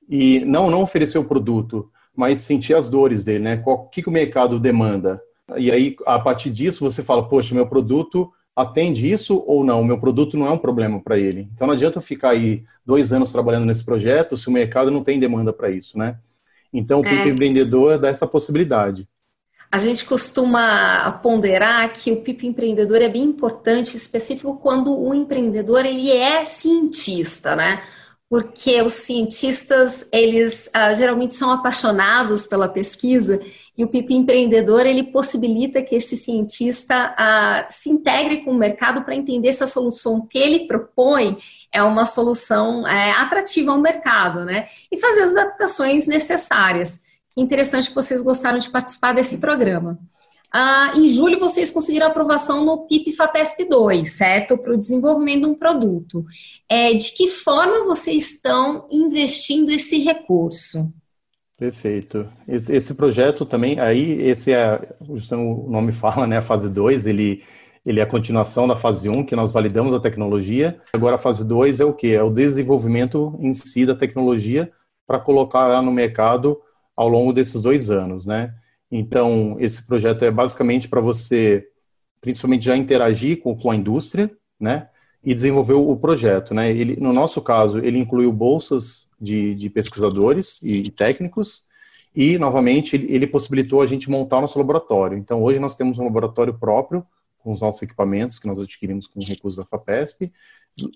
e 0.10 0.40
não 0.40 0.72
não 0.72 0.82
oferecer 0.82 1.20
o 1.20 1.24
produto, 1.24 1.92
mas 2.16 2.42
sentir 2.42 2.74
as 2.74 2.90
dores 2.90 3.24
dele, 3.24 3.44
né? 3.44 3.64
O 3.66 3.86
que, 3.86 4.02
que 4.02 4.10
o 4.10 4.12
mercado 4.12 4.60
demanda? 4.60 5.22
E 5.58 5.72
aí, 5.72 5.96
a 6.06 6.20
partir 6.20 6.50
disso, 6.50 6.84
você 6.84 7.04
fala, 7.04 7.28
poxa, 7.28 7.56
meu 7.56 7.68
produto 7.68 8.32
atende 8.60 9.12
isso 9.12 9.44
ou 9.48 9.64
não? 9.64 9.82
O 9.82 9.86
meu 9.86 10.00
produto 10.00 10.38
não 10.38 10.48
é 10.48 10.52
um 10.52 10.58
problema 10.58 11.00
para 11.00 11.18
ele. 11.18 11.48
Então, 11.54 11.68
não 11.68 11.74
adianta 11.74 11.98
eu 11.98 12.02
ficar 12.02 12.32
aí 12.32 12.64
dois 12.86 13.14
anos 13.14 13.32
trabalhando 13.32 13.66
nesse 13.66 13.84
projeto 13.84 14.38
se 14.38 14.48
o 14.48 14.52
mercado 14.52 14.92
não 14.92 15.04
tem 15.04 15.20
demanda 15.20 15.54
para 15.54 15.70
isso, 15.70 15.98
né? 15.98 16.18
Então, 16.74 17.02
o 17.02 17.06
é. 17.06 17.10
PIP 17.10 17.30
Empreendedor 17.30 17.98
dá 17.98 18.10
essa 18.10 18.28
possibilidade. 18.28 19.08
A 19.72 19.78
gente 19.78 20.04
costuma 20.06 21.12
ponderar 21.22 21.94
que 21.94 22.12
o 22.12 22.22
PIP 22.22 22.48
Empreendedor 22.48 23.02
é 23.02 23.10
bem 23.10 23.24
importante, 23.24 23.96
específico 23.96 24.58
quando 24.58 25.00
o 25.00 25.14
empreendedor 25.14 25.86
ele 25.86 26.12
é 26.12 26.44
cientista, 26.44 27.56
né? 27.56 27.80
Porque 28.30 28.80
os 28.84 28.94
cientistas, 28.94 30.08
eles 30.14 30.68
uh, 30.68 30.96
geralmente 30.96 31.36
são 31.36 31.50
apaixonados 31.50 32.46
pela 32.46 32.70
pesquisa 32.70 33.42
e 33.76 33.84
o 33.84 33.88
PIP 33.88 34.14
empreendedor, 34.14 34.86
ele 34.86 35.04
possibilita 35.04 35.82
que 35.82 35.96
esse 35.96 36.16
cientista 36.16 37.16
uh, 37.16 37.66
se 37.70 37.90
integre 37.90 38.44
com 38.44 38.52
o 38.52 38.58
mercado 38.58 39.04
para 39.04 39.16
entender 39.16 39.52
se 39.52 39.64
a 39.64 39.68
solução 39.68 40.28
que 40.28 40.38
ele 40.38 40.68
propõe 40.68 41.38
é 41.72 41.82
uma 41.82 42.06
solução 42.06 42.88
é, 42.88 43.12
atrativa 43.12 43.72
ao 43.72 43.80
mercado, 43.80 44.46
né? 44.46 44.66
E 44.92 45.00
fazer 45.00 45.22
as 45.22 45.32
adaptações 45.32 46.08
necessárias. 46.08 47.02
Interessante 47.38 47.90
que 47.90 47.96
vocês 47.96 48.22
gostaram 48.22 48.58
de 48.58 48.70
participar 48.70 49.14
desse 49.14 49.38
programa. 49.38 49.98
Ah, 50.52 50.94
em 50.98 51.10
julho, 51.10 51.40
vocês 51.40 51.72
conseguiram 51.72 52.08
aprovação 52.08 52.66
no 52.66 52.88
PIP 52.88 53.12
FAPESP 53.12 53.66
2, 53.66 54.18
certo? 54.18 54.58
Para 54.58 54.74
o 54.74 54.78
desenvolvimento 54.78 55.44
de 55.44 55.50
um 55.50 55.56
produto. 55.56 56.26
É, 56.68 56.94
de 56.94 57.12
que 57.12 57.30
forma 57.30 57.86
vocês 57.86 58.32
estão 58.32 58.88
investindo 58.92 59.70
esse 59.70 60.00
recurso? 60.00 60.92
Perfeito. 61.58 62.28
Esse, 62.48 62.74
esse 62.74 62.94
projeto 62.96 63.46
também, 63.46 63.80
aí, 63.80 64.22
esse 64.24 64.52
é, 64.52 64.96
o 65.02 65.70
nome 65.70 65.92
fala, 65.92 66.26
né? 66.26 66.38
A 66.38 66.42
fase 66.42 66.70
2, 66.70 67.06
ele, 67.06 67.44
ele 67.86 68.00
é 68.00 68.04
a 68.04 68.08
continuação 68.08 68.68
da 68.68 68.76
fase 68.76 69.08
1, 69.08 69.18
um, 69.18 69.24
que 69.24 69.36
nós 69.36 69.52
validamos 69.52 69.94
a 69.94 70.00
tecnologia. 70.00 70.80
Agora, 70.94 71.18
a 71.18 71.20
fase 71.20 71.48
2 71.48 71.80
é 71.80 71.86
o 71.86 71.94
quê? 71.94 72.10
É 72.10 72.24
o 72.24 72.32
desenvolvimento 72.32 73.38
em 73.40 73.54
si 73.54 73.86
da 73.86 73.94
tecnologia 73.94 74.72
para 75.06 75.20
colocar 75.20 75.66
ela 75.66 75.82
no 75.82 75.92
mercado 75.92 76.60
ao 76.96 77.08
longo 77.08 77.34
desses 77.34 77.62
dois 77.62 77.92
anos, 77.92 78.26
né? 78.26 78.54
Então, 78.92 79.56
esse 79.60 79.86
projeto 79.86 80.26
é 80.26 80.32
basicamente 80.32 80.88
para 80.88 81.00
você, 81.00 81.68
principalmente, 82.20 82.66
já 82.66 82.76
interagir 82.76 83.40
com, 83.42 83.56
com 83.56 83.72
a 83.72 83.76
indústria, 83.76 84.32
né? 84.60 84.90
E 85.24 85.34
desenvolver 85.34 85.74
o 85.74 85.96
projeto, 85.98 86.54
né? 86.54 86.72
Ele, 86.72 86.96
no 87.00 87.14
nosso 87.14 87.42
caso, 87.42 87.80
ele 87.80 88.00
incluiu 88.00 88.32
bolsas 88.32 89.08
de, 89.20 89.54
de 89.54 89.70
pesquisadores 89.70 90.60
e, 90.64 90.90
técnicos, 90.90 91.68
e, 92.16 92.38
novamente, 92.38 92.96
ele, 92.96 93.14
ele 93.14 93.28
possibilitou 93.28 93.82
a 93.82 93.86
gente 93.86 94.10
montar 94.10 94.38
o 94.38 94.42
nosso 94.42 94.58
laboratório. 94.58 95.18
Então, 95.18 95.44
hoje 95.44 95.60
nós 95.60 95.76
temos 95.76 96.00
um 96.00 96.06
laboratório 96.06 96.58
próprio, 96.58 97.06
com 97.38 97.52
os 97.52 97.62
nossos 97.62 97.82
equipamentos 97.82 98.40
que 98.40 98.48
nós 98.48 98.60
adquirimos 98.60 99.08
com 99.08 99.20
recursos 99.20 99.56
da 99.56 99.66
FAPESP, 99.66 100.32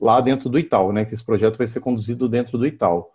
lá 0.02 0.20
dentro 0.20 0.50
do 0.50 0.58
Itaú, 0.58 0.92
né? 0.92 1.06
Que 1.06 1.14
esse 1.14 1.24
projeto 1.24 1.58
vai 1.58 1.68
ser 1.68 1.80
conduzido 1.80 2.28
dentro 2.28 2.58
do 2.58 2.66
Itaú. 2.66 3.06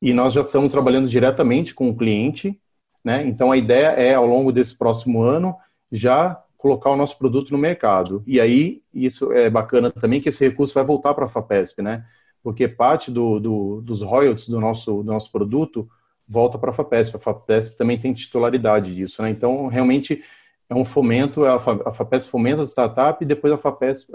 E 0.00 0.12
nós 0.12 0.32
já 0.32 0.42
estamos 0.42 0.72
trabalhando 0.72 1.08
diretamente 1.08 1.74
com 1.74 1.88
o 1.88 1.96
cliente, 1.96 2.60
né? 3.04 3.26
Então, 3.26 3.50
a 3.50 3.56
ideia 3.56 3.88
é, 3.88 4.14
ao 4.14 4.26
longo 4.26 4.52
desse 4.52 4.76
próximo 4.76 5.22
ano, 5.22 5.56
já 5.90 6.42
colocar 6.56 6.90
o 6.90 6.96
nosso 6.96 7.18
produto 7.18 7.50
no 7.50 7.58
mercado. 7.58 8.22
E 8.26 8.40
aí, 8.40 8.82
isso 8.94 9.32
é 9.32 9.50
bacana 9.50 9.90
também, 9.90 10.20
que 10.20 10.28
esse 10.28 10.46
recurso 10.48 10.74
vai 10.74 10.84
voltar 10.84 11.12
para 11.12 11.24
a 11.24 11.28
FAPESP, 11.28 11.82
né? 11.82 12.04
Porque 12.42 12.68
parte 12.68 13.10
do, 13.10 13.40
do, 13.40 13.80
dos 13.82 14.00
royalties 14.02 14.48
do 14.48 14.60
nosso, 14.60 15.02
do 15.02 15.12
nosso 15.12 15.30
produto 15.32 15.88
volta 16.26 16.56
para 16.58 16.70
a 16.70 16.74
FAPESP. 16.74 17.16
A 17.16 17.18
FAPESP 17.18 17.76
também 17.76 17.98
tem 17.98 18.12
titularidade 18.12 18.94
disso, 18.94 19.20
né? 19.22 19.30
Então, 19.30 19.66
realmente, 19.66 20.22
é 20.70 20.74
um 20.74 20.84
fomento, 20.84 21.44
a 21.44 21.58
FAPESP 21.58 22.30
fomenta 22.30 22.62
a 22.62 22.64
startup 22.64 23.22
e 23.22 23.26
depois 23.26 23.52
a 23.52 23.58
FAPESP, 23.58 24.12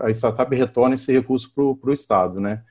a 0.00 0.10
startup 0.10 0.56
retorna 0.56 0.94
esse 0.94 1.12
recurso 1.12 1.52
para 1.52 1.90
o 1.90 1.92
Estado, 1.92 2.40
né? 2.40 2.64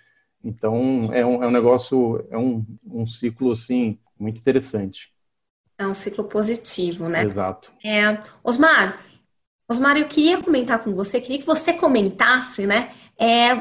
Então, 0.43 1.09
é 1.13 1.25
um, 1.25 1.43
é 1.43 1.47
um 1.47 1.51
negócio, 1.51 2.25
é 2.29 2.37
um, 2.37 2.65
um 2.85 3.05
ciclo, 3.05 3.51
assim, 3.51 3.97
muito 4.19 4.39
interessante. 4.39 5.12
É 5.77 5.87
um 5.87 5.95
ciclo 5.95 6.25
positivo, 6.25 7.09
né? 7.09 7.23
Exato. 7.23 7.71
É, 7.83 8.19
Osmar, 8.43 8.99
Osmar, 9.69 9.97
eu 9.97 10.07
queria 10.07 10.41
comentar 10.41 10.83
com 10.83 10.93
você, 10.93 11.19
queria 11.19 11.39
que 11.39 11.45
você 11.45 11.73
comentasse, 11.73 12.67
né, 12.67 12.89
é, 13.17 13.55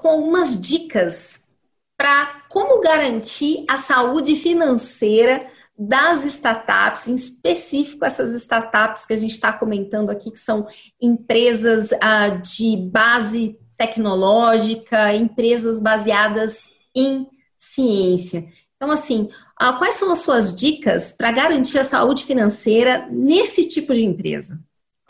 com 0.00 0.08
algumas 0.08 0.60
dicas 0.60 1.48
para 1.96 2.42
como 2.48 2.80
garantir 2.80 3.64
a 3.68 3.76
saúde 3.76 4.36
financeira 4.36 5.46
das 5.76 6.24
startups, 6.24 7.08
em 7.08 7.14
específico 7.14 8.04
essas 8.04 8.32
startups 8.34 9.06
que 9.06 9.12
a 9.12 9.16
gente 9.16 9.30
está 9.30 9.52
comentando 9.52 10.10
aqui, 10.10 10.30
que 10.30 10.38
são 10.38 10.66
empresas 11.00 11.90
ah, 12.00 12.28
de 12.28 12.76
base 12.90 13.56
tecnológica, 13.76 15.14
empresas 15.14 15.80
baseadas 15.80 16.70
em 16.94 17.28
ciência. 17.56 18.44
Então, 18.78 18.92
assim, 18.92 19.28
ah, 19.56 19.72
quais 19.72 19.96
são 19.96 20.10
as 20.12 20.18
suas 20.18 20.54
dicas 20.54 21.12
para 21.12 21.32
garantir 21.32 21.80
a 21.80 21.84
saúde 21.84 22.24
financeira 22.24 23.08
nesse 23.10 23.68
tipo 23.68 23.92
de 23.92 24.04
empresa? 24.04 24.60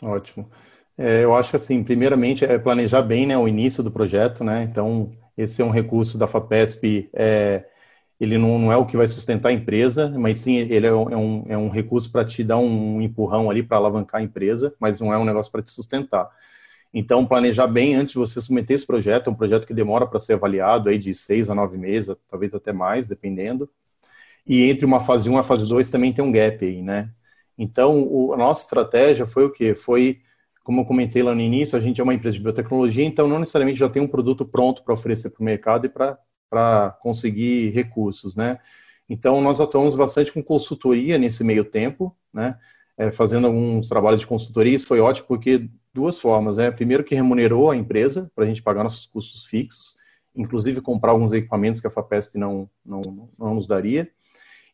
Ótimo. 0.01 0.49
É, 0.97 1.23
eu 1.23 1.35
acho 1.35 1.51
que, 1.51 1.55
assim, 1.55 1.83
primeiramente, 1.83 2.43
é 2.43 2.57
planejar 2.57 3.03
bem 3.03 3.27
né, 3.27 3.37
o 3.37 3.47
início 3.47 3.83
do 3.83 3.91
projeto, 3.91 4.43
né? 4.43 4.63
Então, 4.63 5.11
esse 5.37 5.61
é 5.61 5.65
um 5.65 5.69
recurso 5.69 6.17
da 6.17 6.25
FAPESP, 6.25 7.09
é, 7.13 7.63
ele 8.19 8.37
não, 8.37 8.57
não, 8.57 8.71
é 8.71 8.75
o 8.75 8.85
que 8.85 8.97
vai 8.97 9.07
sustentar 9.07 9.49
a 9.49 9.53
empresa, 9.53 10.09
mas 10.09 10.39
sim, 10.39 10.57
ele 10.57 10.87
é 10.87 10.93
um, 10.93 11.09
é 11.09 11.17
um, 11.17 11.45
é 11.49 11.57
um 11.57 11.69
recurso 11.69 12.11
para 12.11 12.25
te 12.25 12.43
dar 12.43 12.57
um 12.57 12.99
empurrão 13.01 13.49
ali 13.49 13.63
para 13.63 13.77
alavancar 13.77 14.19
a 14.19 14.23
empresa, 14.23 14.73
mas 14.79 14.99
não 14.99 15.13
é 15.13 15.17
um 15.17 15.23
negócio 15.23 15.51
para 15.51 15.61
te 15.61 15.69
sustentar. 15.69 16.27
Então, 16.93 17.25
planejar 17.25 17.67
bem 17.67 17.95
antes 17.95 18.11
de 18.13 18.17
você 18.17 18.41
submeter 18.41 18.75
esse 18.75 18.85
projeto, 18.85 19.27
é 19.27 19.31
um 19.31 19.35
projeto 19.35 19.67
que 19.67 19.73
demora 19.73 20.07
para 20.07 20.19
ser 20.19 20.33
avaliado 20.33 20.89
aí 20.89 20.97
de 20.97 21.13
seis 21.13 21.49
a 21.49 21.55
nove 21.55 21.77
meses, 21.77 22.15
talvez 22.27 22.53
até 22.53 22.73
mais, 22.73 23.07
dependendo. 23.07 23.69
E 24.45 24.63
entre 24.69 24.85
uma 24.85 24.99
fase 24.99 25.29
1 25.29 25.33
e 25.35 25.37
a 25.39 25.43
fase 25.43 25.67
2 25.67 25.91
também 25.91 26.11
tem 26.11 26.23
um 26.25 26.31
gap 26.31 26.65
aí, 26.65 26.81
né? 26.81 27.11
Então, 27.57 28.01
o, 28.01 28.33
a 28.33 28.37
nossa 28.37 28.63
estratégia 28.63 29.25
foi 29.27 29.45
o 29.45 29.51
quê? 29.51 29.75
Foi, 29.75 30.19
como 30.63 30.81
eu 30.81 30.85
comentei 30.85 31.21
lá 31.21 31.35
no 31.35 31.41
início, 31.41 31.77
a 31.77 31.81
gente 31.81 32.01
é 32.01 32.03
uma 32.03 32.13
empresa 32.13 32.37
de 32.37 32.41
biotecnologia, 32.41 33.05
então 33.05 33.27
não 33.27 33.39
necessariamente 33.39 33.77
já 33.79 33.89
tem 33.89 34.01
um 34.01 34.07
produto 34.07 34.45
pronto 34.45 34.83
para 34.83 34.93
oferecer 34.93 35.29
para 35.29 35.41
o 35.41 35.45
mercado 35.45 35.85
e 35.85 35.89
para 35.89 36.91
conseguir 37.01 37.69
recursos, 37.71 38.35
né? 38.35 38.59
Então, 39.07 39.41
nós 39.41 39.61
atuamos 39.61 39.95
bastante 39.95 40.31
com 40.31 40.41
consultoria 40.41 41.17
nesse 41.17 41.43
meio 41.43 41.65
tempo, 41.65 42.15
né? 42.33 42.57
É, 42.99 43.11
fazendo 43.11 43.47
alguns 43.47 43.87
trabalhos 43.87 44.19
de 44.19 44.27
consultoria, 44.27 44.75
isso 44.75 44.85
foi 44.85 44.99
ótimo 44.99 45.25
porque 45.25 45.69
duas 45.93 46.19
formas, 46.19 46.57
né? 46.57 46.69
Primeiro 46.69 47.01
que 47.01 47.15
remunerou 47.15 47.71
a 47.71 47.75
empresa 47.75 48.29
para 48.35 48.43
a 48.43 48.47
gente 48.47 48.61
pagar 48.61 48.83
nossos 48.83 49.05
custos 49.05 49.45
fixos, 49.45 49.95
inclusive 50.35 50.81
comprar 50.81 51.13
alguns 51.13 51.31
equipamentos 51.31 51.79
que 51.79 51.87
a 51.87 51.89
FAPESP 51.89 52.37
não, 52.37 52.69
não, 52.85 52.99
não 53.39 53.55
nos 53.55 53.65
daria. 53.65 54.09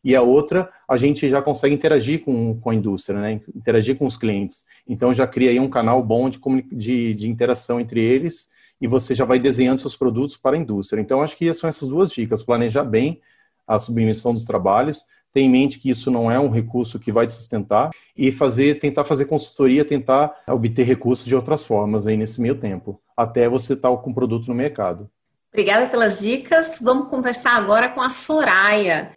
E 0.02 0.14
a 0.16 0.22
outra, 0.22 0.68
a 0.88 0.96
gente 0.96 1.28
já 1.28 1.40
consegue 1.40 1.74
interagir 1.74 2.24
com, 2.24 2.58
com 2.60 2.70
a 2.70 2.74
indústria, 2.74 3.20
né? 3.20 3.40
interagir 3.54 3.96
com 3.96 4.06
os 4.06 4.16
clientes. 4.16 4.64
Então, 4.88 5.14
já 5.14 5.26
cria 5.26 5.50
aí 5.50 5.60
um 5.60 5.70
canal 5.70 6.02
bom 6.02 6.28
de, 6.28 6.40
de, 6.72 7.14
de 7.14 7.30
interação 7.30 7.80
entre 7.80 8.00
eles 8.00 8.48
e 8.80 8.86
você 8.86 9.14
já 9.14 9.24
vai 9.24 9.38
desenhando 9.38 9.80
seus 9.80 9.96
produtos 9.96 10.36
para 10.36 10.56
a 10.56 10.58
indústria. 10.58 11.00
Então, 11.00 11.22
acho 11.22 11.36
que 11.36 11.52
são 11.54 11.68
essas 11.68 11.88
duas 11.88 12.10
dicas: 12.10 12.42
planejar 12.42 12.84
bem 12.84 13.20
a 13.66 13.78
submissão 13.78 14.32
dos 14.32 14.44
trabalhos, 14.44 15.04
ter 15.36 15.42
em 15.42 15.50
mente 15.50 15.78
que 15.78 15.90
isso 15.90 16.10
não 16.10 16.30
é 16.30 16.40
um 16.40 16.48
recurso 16.48 16.98
que 16.98 17.12
vai 17.12 17.26
te 17.26 17.34
sustentar 17.34 17.90
e 18.16 18.32
fazer, 18.32 18.78
tentar 18.78 19.04
fazer 19.04 19.26
consultoria, 19.26 19.84
tentar 19.84 20.34
obter 20.48 20.82
recursos 20.82 21.26
de 21.26 21.34
outras 21.34 21.66
formas 21.66 22.06
aí 22.06 22.16
nesse 22.16 22.40
meio 22.40 22.58
tempo, 22.58 22.98
até 23.14 23.46
você 23.46 23.74
estar 23.74 23.94
com 23.98 24.10
o 24.10 24.14
produto 24.14 24.48
no 24.48 24.54
mercado. 24.54 25.10
Obrigada 25.52 25.88
pelas 25.88 26.20
dicas. 26.20 26.80
Vamos 26.82 27.10
conversar 27.10 27.54
agora 27.54 27.90
com 27.90 28.00
a 28.00 28.08
Soraya. 28.08 29.12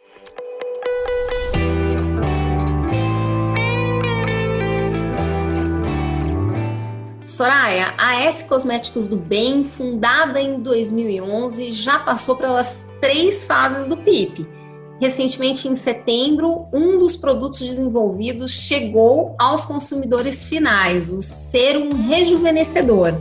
Soraya, 7.23 7.93
a 7.97 8.23
S 8.23 8.49
Cosméticos 8.49 9.07
do 9.07 9.15
Bem, 9.15 9.63
fundada 9.63 10.41
em 10.41 10.59
2011, 10.59 11.71
já 11.71 11.97
passou 11.99 12.35
pelas 12.35 12.89
três 12.99 13.45
fases 13.45 13.87
do 13.87 13.95
PIP. 13.95 14.58
Recentemente, 14.99 15.67
em 15.67 15.75
setembro, 15.75 16.67
um 16.73 16.97
dos 16.99 17.15
produtos 17.15 17.59
desenvolvidos 17.59 18.51
chegou 18.51 19.35
aos 19.39 19.63
consumidores 19.65 20.45
finais, 20.45 21.11
o 21.11 21.21
Serum 21.21 21.89
Rejuvenescedor 22.07 23.13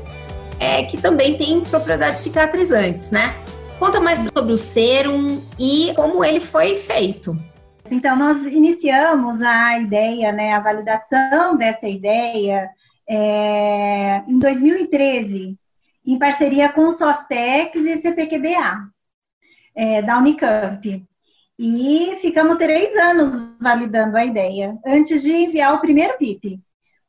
é, 0.59 0.83
que 0.85 1.01
também 1.01 1.37
tem 1.37 1.63
propriedades 1.63 2.21
cicatrizantes, 2.21 3.11
né? 3.11 3.37
Conta 3.79 4.01
mais 4.01 4.19
sobre 4.19 4.53
o 4.53 4.59
serum 4.59 5.41
e 5.59 5.93
como 5.95 6.25
ele 6.25 6.41
foi 6.41 6.75
feito. 6.77 7.39
Então, 7.91 8.17
nós 8.17 8.37
iniciamos 8.53 9.41
a 9.41 9.79
ideia, 9.79 10.33
né, 10.33 10.53
a 10.53 10.61
validação 10.61 11.57
dessa 11.57 11.87
ideia 11.87 12.69
é, 13.09 14.19
em 14.27 14.39
2013, 14.39 15.57
em 16.05 16.19
parceria 16.19 16.69
com 16.71 16.89
o 16.89 16.93
Softex 16.93 17.75
e 17.77 18.03
CPQBA, 18.03 18.91
é, 19.75 20.03
da 20.03 20.19
Unicamp. 20.19 21.07
E 21.59 22.17
ficamos 22.21 22.57
três 22.57 22.97
anos 22.97 23.57
validando 23.61 24.17
a 24.17 24.25
ideia, 24.25 24.79
antes 24.87 25.23
de 25.23 25.33
enviar 25.33 25.75
o 25.75 25.81
primeiro 25.81 26.17
PIP. 26.17 26.61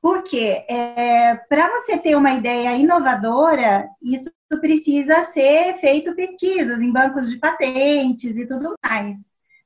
Porque 0.02 0.66
é, 0.68 1.36
para 1.48 1.70
você 1.72 1.98
ter 1.98 2.16
uma 2.16 2.34
ideia 2.34 2.76
inovadora, 2.76 3.88
isso 4.02 4.32
precisa 4.62 5.26
ser 5.26 5.76
feito 5.76 6.16
pesquisas 6.16 6.82
em 6.82 6.92
bancos 6.92 7.30
de 7.30 7.38
patentes 7.38 8.38
e 8.38 8.48
tudo 8.48 8.76
mais. 8.84 9.18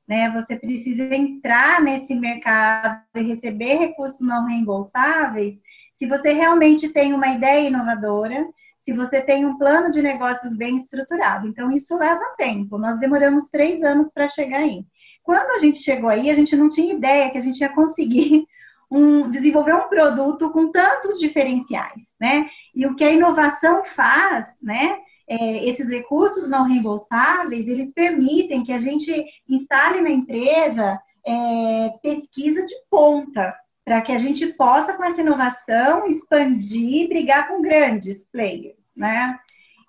Né? 0.06 0.30
Você 0.32 0.56
precisa 0.56 1.14
entrar 1.14 1.80
nesse 1.80 2.14
mercado 2.14 3.02
e 3.14 3.22
receber 3.22 3.76
recursos 3.76 4.20
não 4.20 4.46
reembolsáveis 4.46 5.56
se 5.94 6.06
você 6.06 6.32
realmente 6.32 6.88
tem 6.88 7.14
uma 7.14 7.28
ideia 7.28 7.68
inovadora, 7.68 8.46
se 8.84 8.92
você 8.92 9.22
tem 9.22 9.46
um 9.46 9.56
plano 9.56 9.90
de 9.90 10.02
negócios 10.02 10.54
bem 10.54 10.76
estruturado. 10.76 11.48
Então, 11.48 11.72
isso 11.72 11.96
leva 11.96 12.20
tempo. 12.36 12.76
Nós 12.76 12.98
demoramos 13.00 13.48
três 13.48 13.82
anos 13.82 14.12
para 14.12 14.28
chegar 14.28 14.58
aí. 14.58 14.84
Quando 15.22 15.50
a 15.52 15.58
gente 15.58 15.78
chegou 15.78 16.10
aí, 16.10 16.28
a 16.28 16.34
gente 16.34 16.54
não 16.54 16.68
tinha 16.68 16.94
ideia 16.94 17.30
que 17.30 17.38
a 17.38 17.40
gente 17.40 17.58
ia 17.58 17.70
conseguir 17.70 18.44
um, 18.92 19.30
desenvolver 19.30 19.72
um 19.72 19.88
produto 19.88 20.50
com 20.50 20.70
tantos 20.70 21.18
diferenciais, 21.18 22.14
né? 22.20 22.46
E 22.74 22.84
o 22.84 22.94
que 22.94 23.02
a 23.02 23.10
inovação 23.10 23.82
faz, 23.84 24.54
né? 24.62 24.98
É, 25.26 25.66
esses 25.66 25.88
recursos 25.88 26.46
não 26.46 26.64
reembolsáveis, 26.64 27.66
eles 27.66 27.90
permitem 27.90 28.62
que 28.62 28.72
a 28.72 28.78
gente 28.78 29.24
instale 29.48 30.02
na 30.02 30.10
empresa 30.10 31.00
é, 31.26 31.88
pesquisa 32.02 32.66
de 32.66 32.74
ponta, 32.90 33.56
para 33.84 34.00
que 34.00 34.12
a 34.12 34.18
gente 34.18 34.46
possa, 34.54 34.94
com 34.94 35.04
essa 35.04 35.20
inovação, 35.20 36.06
expandir 36.06 37.04
e 37.04 37.08
brigar 37.08 37.48
com 37.48 37.60
grandes 37.60 38.24
players, 38.32 38.92
né? 38.96 39.38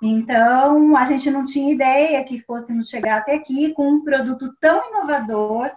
Então, 0.04 0.96
a 0.98 1.06
gente 1.06 1.32
não 1.32 1.46
tinha 1.46 1.74
ideia 1.74 2.24
que 2.26 2.42
fôssemos 2.42 2.90
chegar 2.90 3.20
até 3.20 3.36
aqui 3.36 3.74
com 3.74 3.90
um 3.90 4.04
produto 4.04 4.54
tão 4.60 4.82
inovador, 4.90 5.72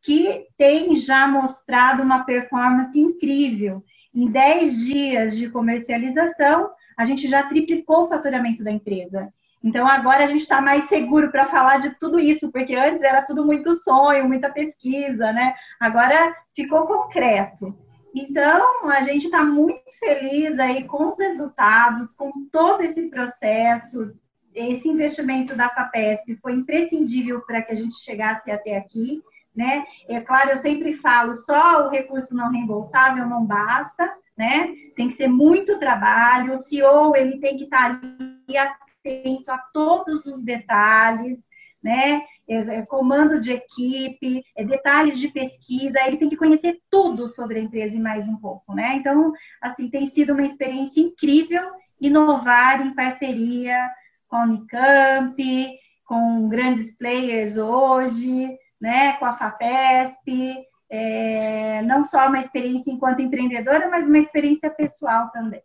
que 0.00 0.46
tem 0.56 0.96
já 0.98 1.26
mostrado 1.26 2.02
uma 2.02 2.22
performance 2.22 2.98
incrível. 2.98 3.82
Em 4.14 4.30
10 4.30 4.86
dias 4.86 5.36
de 5.36 5.50
comercialização, 5.50 6.70
a 6.96 7.04
gente 7.04 7.26
já 7.26 7.42
triplicou 7.42 8.04
o 8.04 8.08
faturamento 8.08 8.62
da 8.62 8.70
empresa. 8.70 9.32
Então, 9.66 9.84
agora 9.84 10.22
a 10.22 10.26
gente 10.28 10.42
está 10.42 10.60
mais 10.60 10.84
seguro 10.84 11.28
para 11.28 11.48
falar 11.48 11.78
de 11.78 11.90
tudo 11.98 12.20
isso, 12.20 12.52
porque 12.52 12.76
antes 12.76 13.02
era 13.02 13.22
tudo 13.22 13.44
muito 13.44 13.74
sonho, 13.74 14.28
muita 14.28 14.48
pesquisa, 14.48 15.32
né? 15.32 15.56
Agora 15.80 16.36
ficou 16.54 16.86
concreto. 16.86 17.76
Então, 18.14 18.88
a 18.88 19.00
gente 19.02 19.24
está 19.24 19.42
muito 19.42 19.82
feliz 19.98 20.56
aí 20.60 20.84
com 20.84 21.08
os 21.08 21.18
resultados, 21.18 22.14
com 22.14 22.30
todo 22.52 22.82
esse 22.82 23.08
processo. 23.08 24.14
Esse 24.54 24.88
investimento 24.88 25.56
da 25.56 25.68
FAPESP 25.68 26.36
foi 26.36 26.52
imprescindível 26.52 27.40
para 27.40 27.60
que 27.60 27.72
a 27.72 27.76
gente 27.76 27.96
chegasse 27.96 28.48
até 28.48 28.76
aqui 28.76 29.20
né? 29.56 29.86
É 30.06 30.20
claro, 30.20 30.50
eu 30.50 30.56
sempre 30.58 30.98
falo, 30.98 31.34
só 31.34 31.86
o 31.86 31.88
recurso 31.88 32.36
não 32.36 32.50
reembolsável 32.50 33.26
não 33.26 33.42
basta, 33.42 34.06
né? 34.36 34.68
Tem 34.94 35.08
que 35.08 35.14
ser 35.14 35.28
muito 35.28 35.78
trabalho, 35.78 36.52
o 36.52 36.58
CEO, 36.58 37.16
ele 37.16 37.40
tem 37.40 37.56
que 37.56 37.64
estar 37.64 37.98
ali 38.02 38.58
atento 39.06 39.50
a 39.50 39.58
todos 39.72 40.26
os 40.26 40.42
detalhes, 40.42 41.46
né? 41.82 42.22
É, 42.48 42.78
é, 42.78 42.86
comando 42.86 43.40
de 43.40 43.52
equipe, 43.52 44.44
é, 44.56 44.64
detalhes 44.64 45.18
de 45.18 45.28
pesquisa, 45.28 45.98
ele 46.06 46.16
tem 46.16 46.28
que 46.28 46.36
conhecer 46.36 46.78
tudo 46.88 47.28
sobre 47.28 47.58
a 47.58 47.62
empresa 47.62 47.96
e 47.96 48.00
mais 48.00 48.28
um 48.28 48.36
pouco, 48.36 48.72
né? 48.72 48.94
Então, 48.94 49.32
assim, 49.60 49.90
tem 49.90 50.06
sido 50.06 50.32
uma 50.32 50.42
experiência 50.42 51.00
incrível 51.00 51.64
inovar 52.00 52.86
em 52.86 52.94
parceria 52.94 53.88
com 54.28 54.36
a 54.36 54.42
Unicamp, 54.44 55.78
com 56.04 56.48
grandes 56.48 56.96
players 56.96 57.56
hoje, 57.56 58.56
né, 58.80 59.14
com 59.14 59.24
a 59.24 59.32
FAPESP, 59.32 60.56
é, 60.88 61.82
não 61.82 62.02
só 62.02 62.28
uma 62.28 62.38
experiência 62.38 62.92
enquanto 62.92 63.22
empreendedora, 63.22 63.88
mas 63.88 64.06
uma 64.06 64.18
experiência 64.18 64.70
pessoal 64.70 65.30
também. 65.30 65.62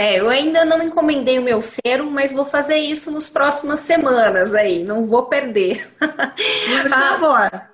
É, 0.00 0.18
eu 0.18 0.30
ainda 0.30 0.64
não 0.64 0.82
encomendei 0.82 1.38
o 1.38 1.42
meu 1.42 1.60
serum, 1.60 2.10
mas 2.10 2.32
vou 2.32 2.46
fazer 2.46 2.78
isso 2.78 3.10
nas 3.10 3.28
próximas 3.28 3.80
semanas 3.80 4.54
aí, 4.54 4.82
não 4.82 5.04
vou 5.04 5.26
perder. 5.26 5.94
Por 5.98 6.88
favor. 6.88 7.68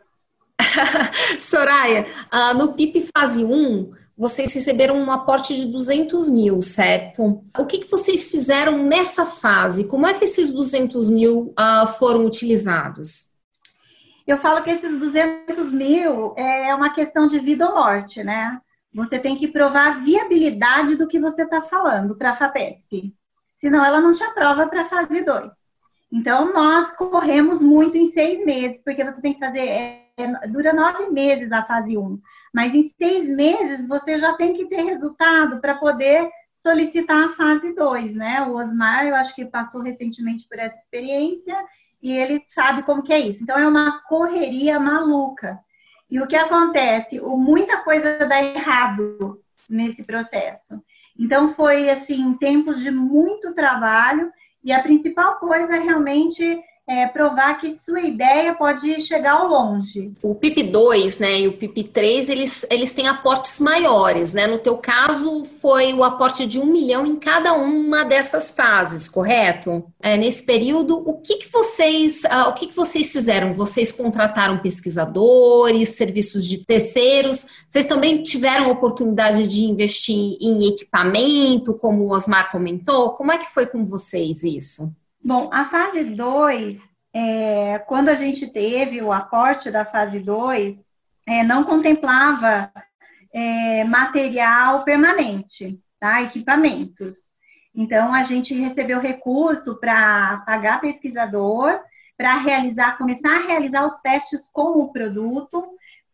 Soraya, 1.38 2.04
uh, 2.34 2.58
no 2.58 2.72
PIP 2.72 3.08
fase 3.16 3.44
1, 3.44 3.90
vocês 4.18 4.52
receberam 4.52 4.96
um 4.96 5.12
aporte 5.12 5.54
de 5.54 5.66
200 5.66 6.28
mil, 6.28 6.60
certo? 6.62 7.44
O 7.56 7.64
que, 7.64 7.78
que 7.78 7.88
vocês 7.88 8.28
fizeram 8.28 8.76
nessa 8.82 9.24
fase? 9.24 9.84
Como 9.84 10.04
é 10.04 10.12
que 10.12 10.24
esses 10.24 10.52
200 10.52 11.08
mil 11.08 11.54
uh, 11.56 11.86
foram 11.86 12.26
utilizados? 12.26 13.28
Eu 14.26 14.36
falo 14.36 14.64
que 14.64 14.70
esses 14.70 14.98
200 14.98 15.72
mil 15.72 16.34
é 16.36 16.74
uma 16.74 16.92
questão 16.92 17.28
de 17.28 17.38
vida 17.38 17.68
ou 17.68 17.74
morte, 17.76 18.24
né? 18.24 18.60
Você 18.96 19.18
tem 19.18 19.36
que 19.36 19.46
provar 19.46 19.88
a 19.88 19.98
viabilidade 19.98 20.96
do 20.96 21.06
que 21.06 21.20
você 21.20 21.42
está 21.42 21.60
falando 21.60 22.16
para 22.16 22.30
a 22.30 22.34
FAPESP. 22.34 23.14
Senão, 23.54 23.84
ela 23.84 24.00
não 24.00 24.14
te 24.14 24.24
aprova 24.24 24.66
para 24.66 24.82
a 24.82 24.88
fase 24.88 25.22
2. 25.22 25.52
Então, 26.10 26.50
nós 26.50 26.92
corremos 26.92 27.60
muito 27.60 27.98
em 27.98 28.06
seis 28.06 28.42
meses, 28.44 28.82
porque 28.82 29.04
você 29.04 29.20
tem 29.20 29.34
que 29.34 29.40
fazer. 29.40 29.60
É, 29.60 30.06
é, 30.16 30.48
dura 30.48 30.72
nove 30.72 31.10
meses 31.10 31.52
a 31.52 31.62
fase 31.62 31.98
1. 31.98 32.00
Um, 32.00 32.18
mas 32.54 32.74
em 32.74 32.88
seis 32.88 33.28
meses 33.28 33.86
você 33.86 34.18
já 34.18 34.32
tem 34.32 34.54
que 34.54 34.64
ter 34.66 34.82
resultado 34.82 35.60
para 35.60 35.74
poder 35.74 36.30
solicitar 36.54 37.28
a 37.28 37.32
fase 37.34 37.74
2, 37.74 38.14
né? 38.14 38.42
O 38.48 38.56
Osmar, 38.56 39.06
eu 39.06 39.14
acho 39.14 39.34
que 39.34 39.44
passou 39.44 39.82
recentemente 39.82 40.48
por 40.48 40.58
essa 40.58 40.78
experiência 40.78 41.54
e 42.02 42.12
ele 42.12 42.40
sabe 42.46 42.82
como 42.82 43.02
que 43.02 43.12
é 43.12 43.18
isso. 43.18 43.42
Então 43.42 43.58
é 43.58 43.68
uma 43.68 44.00
correria 44.04 44.80
maluca. 44.80 45.58
E 46.10 46.20
o 46.20 46.26
que 46.26 46.36
acontece? 46.36 47.20
O, 47.20 47.36
muita 47.36 47.78
coisa 47.78 48.18
dá 48.18 48.42
errado 48.42 49.42
nesse 49.68 50.04
processo. 50.04 50.80
Então 51.18 51.50
foi 51.50 51.90
assim, 51.90 52.34
tempos 52.34 52.80
de 52.80 52.90
muito 52.90 53.54
trabalho 53.54 54.30
e 54.62 54.72
a 54.72 54.82
principal 54.82 55.38
coisa 55.38 55.78
realmente 55.78 56.60
é, 56.88 57.06
provar 57.08 57.58
que 57.58 57.74
sua 57.74 58.00
ideia 58.00 58.54
pode 58.54 59.00
chegar 59.02 59.32
ao 59.32 59.48
longe. 59.48 60.12
O 60.22 60.36
PIP2 60.36 61.18
né, 61.18 61.40
e 61.40 61.48
o 61.48 61.58
PIP3, 61.58 62.28
eles, 62.28 62.64
eles 62.70 62.94
têm 62.94 63.08
aportes 63.08 63.58
maiores, 63.58 64.32
né? 64.32 64.46
No 64.46 64.58
teu 64.58 64.78
caso, 64.78 65.44
foi 65.44 65.92
o 65.92 66.04
aporte 66.04 66.46
de 66.46 66.60
um 66.60 66.66
milhão 66.66 67.04
em 67.04 67.16
cada 67.16 67.54
uma 67.54 68.04
dessas 68.04 68.52
fases, 68.52 69.08
correto? 69.08 69.84
É, 70.00 70.16
nesse 70.16 70.46
período, 70.46 70.96
o 70.96 71.14
que, 71.14 71.38
que 71.38 71.52
vocês 71.52 72.22
uh, 72.24 72.50
o 72.50 72.54
que, 72.54 72.68
que 72.68 72.76
vocês 72.76 73.10
fizeram? 73.10 73.52
Vocês 73.52 73.90
contrataram 73.90 74.58
pesquisadores, 74.58 75.90
serviços 75.90 76.46
de 76.46 76.64
terceiros? 76.64 77.66
Vocês 77.68 77.86
também 77.86 78.22
tiveram 78.22 78.70
oportunidade 78.70 79.48
de 79.48 79.64
investir 79.64 80.36
em 80.40 80.68
equipamento, 80.68 81.74
como 81.74 82.04
o 82.04 82.12
Osmar 82.12 82.52
comentou? 82.52 83.10
Como 83.10 83.32
é 83.32 83.38
que 83.38 83.46
foi 83.46 83.66
com 83.66 83.84
vocês 83.84 84.44
isso? 84.44 84.94
Bom, 85.26 85.50
a 85.52 85.64
fase 85.64 86.04
2, 86.04 86.78
é, 87.12 87.80
quando 87.80 88.10
a 88.10 88.14
gente 88.14 88.46
teve 88.46 89.02
o 89.02 89.12
aporte 89.12 89.72
da 89.72 89.84
fase 89.84 90.20
2, 90.20 90.80
é, 91.26 91.42
não 91.42 91.64
contemplava 91.64 92.72
é, 93.34 93.82
material 93.82 94.84
permanente, 94.84 95.80
tá? 95.98 96.22
equipamentos. 96.22 97.16
Então, 97.74 98.14
a 98.14 98.22
gente 98.22 98.54
recebeu 98.54 99.00
recurso 99.00 99.80
para 99.80 100.44
pagar 100.46 100.80
pesquisador, 100.80 101.80
para 102.16 102.36
realizar, 102.36 102.96
começar 102.96 103.36
a 103.36 103.48
realizar 103.48 103.84
os 103.84 103.98
testes 104.02 104.48
com 104.52 104.78
o 104.78 104.92
produto, 104.92 105.66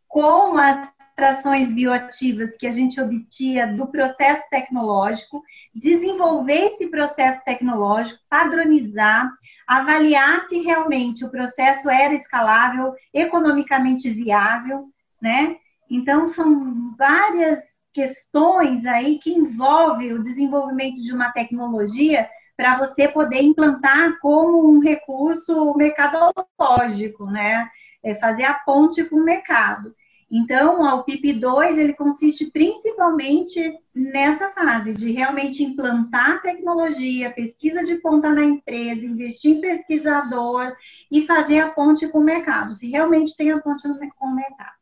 com 0.09 0.57
as 0.57 0.91
frações 1.15 1.71
bioativas 1.71 2.57
que 2.57 2.67
a 2.67 2.73
gente 2.73 2.99
obtinha 2.99 3.67
do 3.77 3.87
processo 3.89 4.49
tecnológico, 4.49 5.43
desenvolver 5.75 6.67
esse 6.67 6.89
processo 6.89 7.43
tecnológico, 7.45 8.21
padronizar, 8.29 9.31
avaliar 9.67 10.47
se 10.49 10.61
realmente 10.61 11.25
o 11.25 11.31
processo 11.31 11.89
era 11.89 12.15
escalável, 12.15 12.95
economicamente 13.13 14.11
viável, 14.11 14.89
né? 15.21 15.57
Então, 15.89 16.27
são 16.27 16.95
várias 16.97 17.61
questões 17.93 18.87
aí 18.87 19.19
que 19.19 19.33
envolvem 19.33 20.13
o 20.13 20.23
desenvolvimento 20.23 21.03
de 21.03 21.13
uma 21.13 21.31
tecnologia 21.33 22.29
para 22.57 22.79
você 22.79 23.09
poder 23.09 23.43
implantar 23.43 24.19
como 24.21 24.71
um 24.71 24.79
recurso 24.79 25.75
mercadológico, 25.75 27.27
né? 27.27 27.69
É 28.03 28.15
fazer 28.15 28.45
a 28.45 28.55
ponte 28.55 29.05
com 29.05 29.17
o 29.17 29.25
mercado. 29.25 29.95
Então, 30.35 30.81
o 30.81 31.05
PIP2, 31.05 31.77
ele 31.77 31.93
consiste 31.93 32.51
principalmente 32.51 33.79
nessa 33.95 34.49
fase 34.49 34.95
de 34.95 35.13
realmente 35.13 35.63
implantar 35.63 36.41
tecnologia, 36.41 37.31
pesquisa 37.31 37.85
de 37.85 37.97
ponta 37.97 38.33
na 38.33 38.43
empresa, 38.43 39.05
investir 39.05 39.59
em 39.59 39.61
pesquisador 39.61 40.75
e 41.11 41.27
fazer 41.27 41.61
a 41.61 41.69
ponte 41.69 42.09
com 42.09 42.21
o 42.21 42.25
mercado, 42.25 42.73
se 42.73 42.89
realmente 42.89 43.37
tem 43.37 43.53
a 43.53 43.61
ponte 43.61 43.83
com 44.19 44.27
o 44.27 44.35
mercado. 44.35 44.73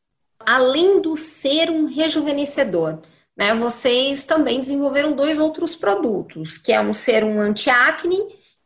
Além 0.47 1.01
do 1.01 1.17
ser 1.17 1.69
um 1.69 1.85
rejuvenescedor, 1.85 3.01
né, 3.37 3.53
vocês 3.53 4.25
também 4.25 4.61
desenvolveram 4.61 5.17
dois 5.17 5.41
outros 5.41 5.75
produtos, 5.75 6.59
que 6.59 6.73
é 6.73 6.81
um 6.81 6.93
ser 6.93 7.25
um 7.25 7.41
antiacne 7.41 8.19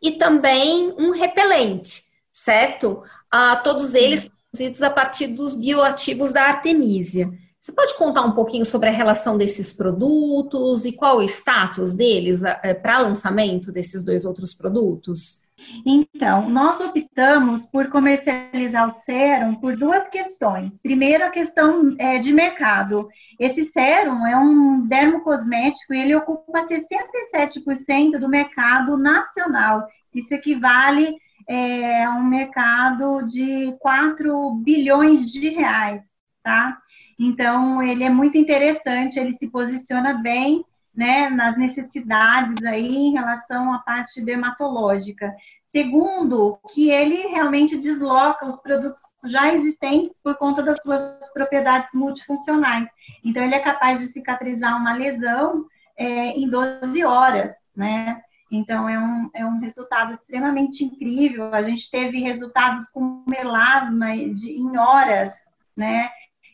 e 0.03 0.13
também 0.13 0.95
um 0.99 1.13
repelente, 1.13 2.03
certo? 2.31 3.03
Ah, 3.31 3.57
todos 3.57 3.95
eles 3.95 4.31
produzidos 4.55 4.83
a 4.83 4.91
partir 4.91 5.27
dos 5.29 5.57
bioativos 5.57 6.33
da 6.33 6.45
artemisia. 6.45 7.29
Você 7.61 7.73
pode 7.73 7.97
contar 7.97 8.23
um 8.23 8.33
pouquinho 8.33 8.65
sobre 8.65 8.89
a 8.89 8.93
relação 8.93 9.37
desses 9.37 9.73
produtos 9.73 10.85
e 10.85 10.93
qual 10.93 11.19
o 11.19 11.23
status 11.23 11.95
deles 11.95 12.45
é, 12.45 12.73
para 12.73 13.01
lançamento 13.01 13.73
desses 13.73 14.05
dois 14.05 14.25
outros 14.25 14.55
produtos? 14.55 15.43
Então, 15.85 16.49
nós 16.51 16.81
optamos 16.81 17.65
por 17.67 17.89
comercializar 17.89 18.87
o 18.87 18.91
sérum 18.91 19.55
por 19.57 19.77
duas 19.77 20.09
questões. 20.09 20.79
Primeiro, 20.79 21.25
a 21.25 21.31
questão 21.31 21.95
é, 21.99 22.19
de 22.19 22.33
mercado. 22.33 23.09
Esse 23.41 23.65
sérum 23.65 24.27
é 24.27 24.37
um 24.37 24.87
dermocosmético 24.87 25.95
e 25.95 26.01
ele 26.01 26.15
ocupa 26.15 26.67
67% 26.67 28.19
do 28.21 28.29
mercado 28.29 28.97
nacional. 28.99 29.89
Isso 30.15 30.35
equivale 30.35 31.17
é 31.49 32.09
um 32.09 32.25
mercado 32.25 33.27
de 33.27 33.77
4 33.81 34.55
bilhões 34.63 35.31
de 35.31 35.51
reais, 35.51 36.03
tá? 36.43 36.79
Então, 37.19 37.83
ele 37.83 38.05
é 38.05 38.11
muito 38.11 38.37
interessante, 38.37 39.19
ele 39.19 39.33
se 39.33 39.51
posiciona 39.51 40.15
bem, 40.15 40.65
né, 40.95 41.29
nas 41.29 41.57
necessidades 41.59 42.65
aí 42.65 42.95
em 42.95 43.13
relação 43.13 43.73
à 43.73 43.79
parte 43.79 44.21
dermatológica. 44.21 45.35
Segundo, 45.65 46.57
que 46.73 46.89
ele 46.89 47.27
realmente 47.29 47.77
desloca 47.77 48.47
os 48.47 48.61
produtos 48.61 49.01
já 49.25 49.53
existentes 49.53 50.13
por 50.23 50.37
conta 50.37 50.63
das 50.63 50.81
suas 50.81 51.19
propriedades 51.33 51.93
multifuncionais. 51.95 52.89
Então, 53.25 53.43
ele 53.43 53.57
é 53.57 53.59
capaz 53.59 53.99
de 53.99 54.07
cicatrizar 54.07 54.77
uma 54.79 54.95
lesão 54.95 55.67
é, 55.97 56.31
em 56.31 56.49
12 56.49 57.05
horas, 57.05 57.51
né? 57.75 58.23
Então, 58.51 58.89
é 58.89 58.99
um, 58.99 59.31
é 59.35 59.45
um 59.45 59.59
resultado 59.59 60.13
extremamente 60.13 60.85
incrível. 60.85 61.53
A 61.53 61.63
gente 61.63 61.91
teve 61.91 62.21
resultados 62.21 62.89
com 62.89 63.25
melasma 63.27 64.17
de, 64.17 64.53
em 64.53 64.77
horas, 64.77 65.33
né? 65.77 66.09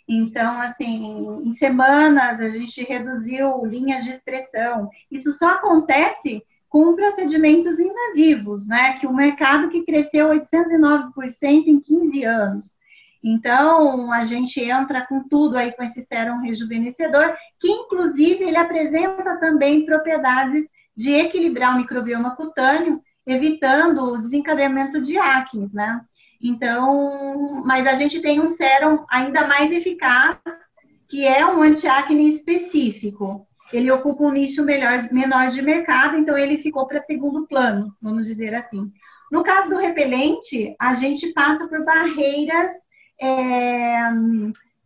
Então, 0.08 0.60
assim, 0.60 1.40
em 1.44 1.52
semanas 1.52 2.40
a 2.40 2.50
gente 2.50 2.82
reduziu 2.82 3.64
linhas 3.64 4.04
de 4.04 4.10
expressão. 4.10 4.90
Isso 5.10 5.32
só 5.32 5.54
acontece 5.54 6.42
com 6.68 6.96
procedimentos 6.96 7.78
invasivos, 7.78 8.66
né? 8.66 8.98
Que 8.98 9.06
o 9.06 9.14
mercado 9.14 9.68
que 9.68 9.84
cresceu 9.84 10.28
809% 10.30 11.66
em 11.66 11.80
15 11.80 12.24
anos. 12.24 12.74
Então, 13.22 14.10
a 14.10 14.24
gente 14.24 14.60
entra 14.60 15.06
com 15.06 15.22
tudo 15.28 15.56
aí 15.56 15.72
com 15.72 15.82
esse 15.82 16.00
sérum 16.00 16.40
rejuvenescedor, 16.40 17.34
que 17.58 17.70
inclusive 17.70 18.44
ele 18.44 18.56
apresenta 18.56 19.38
também 19.38 19.84
propriedades 19.84 20.64
de 21.00 21.14
equilibrar 21.14 21.74
o 21.74 21.78
microbioma 21.78 22.36
cutâneo, 22.36 23.00
evitando 23.26 24.04
o 24.04 24.18
desencadeamento 24.18 25.00
de 25.00 25.16
acnes, 25.16 25.72
né? 25.72 25.98
Então, 26.42 27.62
mas 27.64 27.86
a 27.86 27.94
gente 27.94 28.20
tem 28.20 28.38
um 28.38 28.50
sérum 28.50 29.06
ainda 29.08 29.46
mais 29.46 29.72
eficaz, 29.72 30.36
que 31.08 31.26
é 31.26 31.46
um 31.46 31.62
antiacne 31.62 32.28
específico. 32.28 33.46
Ele 33.72 33.90
ocupa 33.90 34.24
um 34.24 34.30
nicho 34.30 34.62
melhor, 34.62 35.10
menor 35.10 35.48
de 35.48 35.62
mercado, 35.62 36.18
então 36.18 36.36
ele 36.36 36.58
ficou 36.58 36.86
para 36.86 37.00
segundo 37.00 37.46
plano, 37.46 37.96
vamos 38.02 38.26
dizer 38.26 38.54
assim. 38.54 38.92
No 39.32 39.42
caso 39.42 39.70
do 39.70 39.78
repelente, 39.78 40.76
a 40.78 40.92
gente 40.92 41.32
passa 41.32 41.66
por 41.66 41.82
barreiras 41.82 42.72
é, 43.18 44.10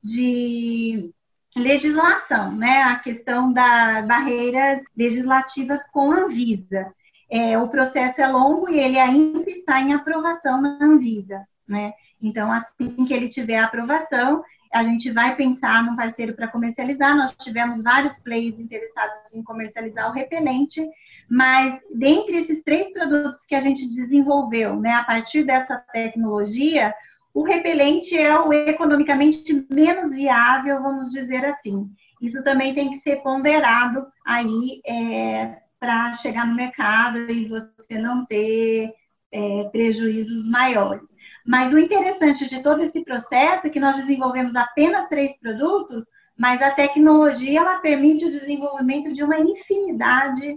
de 0.01 1.13
legislação, 1.57 2.55
né? 2.57 2.83
A 2.83 2.99
questão 2.99 3.53
das 3.53 4.07
barreiras 4.07 4.83
legislativas 4.97 5.87
com 5.91 6.13
a 6.13 6.25
Anvisa. 6.25 6.93
É, 7.31 7.59
o 7.59 7.69
processo 7.69 8.21
é 8.21 8.29
longo 8.29 8.69
e 8.69 8.79
ele 8.79 8.99
ainda 8.99 9.49
está 9.51 9.81
em 9.81 9.93
aprovação 9.93 10.61
na 10.61 10.79
Anvisa, 10.81 11.47
né? 11.67 11.93
Então, 12.21 12.51
assim 12.53 13.05
que 13.05 13.13
ele 13.13 13.29
tiver 13.29 13.59
aprovação, 13.59 14.43
a 14.73 14.83
gente 14.83 15.11
vai 15.13 15.37
pensar 15.37 15.85
num 15.85 15.95
parceiro 15.95 16.35
para 16.35 16.49
comercializar. 16.49 17.17
Nós 17.17 17.35
tivemos 17.37 17.83
vários 17.83 18.19
players 18.19 18.59
interessados 18.59 19.33
em 19.35 19.43
comercializar 19.43 20.11
o 20.11 20.13
repelente, 20.13 20.85
mas 21.31 21.81
dentre 21.95 22.37
esses 22.37 22.63
três 22.63 22.93
produtos 22.93 23.47
que 23.47 23.55
a 23.55 23.61
gente 23.61 23.87
desenvolveu, 23.89 24.79
né, 24.81 24.91
a 24.95 25.05
partir 25.05 25.45
dessa 25.45 25.77
tecnologia, 25.93 26.93
o 27.35 27.43
repelente 27.43 28.17
é 28.17 28.39
o 28.39 28.53
economicamente 28.53 29.67
menos 29.69 30.13
viável, 30.13 30.81
vamos 30.81 31.11
dizer 31.11 31.45
assim. 31.45 31.91
Isso 32.23 32.45
também 32.45 32.73
tem 32.73 32.91
que 32.91 32.99
ser 32.99 33.17
ponderado 33.17 34.07
aí 34.25 34.81
é, 34.87 35.59
para 35.81 36.13
chegar 36.15 36.47
no 36.47 36.55
mercado 36.55 37.19
e 37.31 37.49
você 37.49 37.99
não 37.99 38.25
ter 38.25 38.95
é, 39.33 39.65
prejuízos 39.65 40.49
maiores. 40.49 41.13
Mas 41.45 41.73
o 41.75 41.79
interessante 41.79 42.49
de 42.49 42.63
todo 42.63 42.83
esse 42.83 43.05
processo 43.05 43.67
é 43.67 43.71
que 43.71 43.81
nós 43.81 43.97
desenvolvemos 43.97 44.55
apenas 44.55 45.09
três 45.09 45.37
produtos, 45.39 46.05
mas 46.39 46.63
a 46.63 46.71
tecnologia 46.71 47.61
ela 47.61 47.81
permite 47.81 48.25
o 48.25 48.31
desenvolvimento 48.31 49.13
de 49.13 49.25
uma 49.25 49.39
infinidade 49.41 50.41
de 50.41 50.57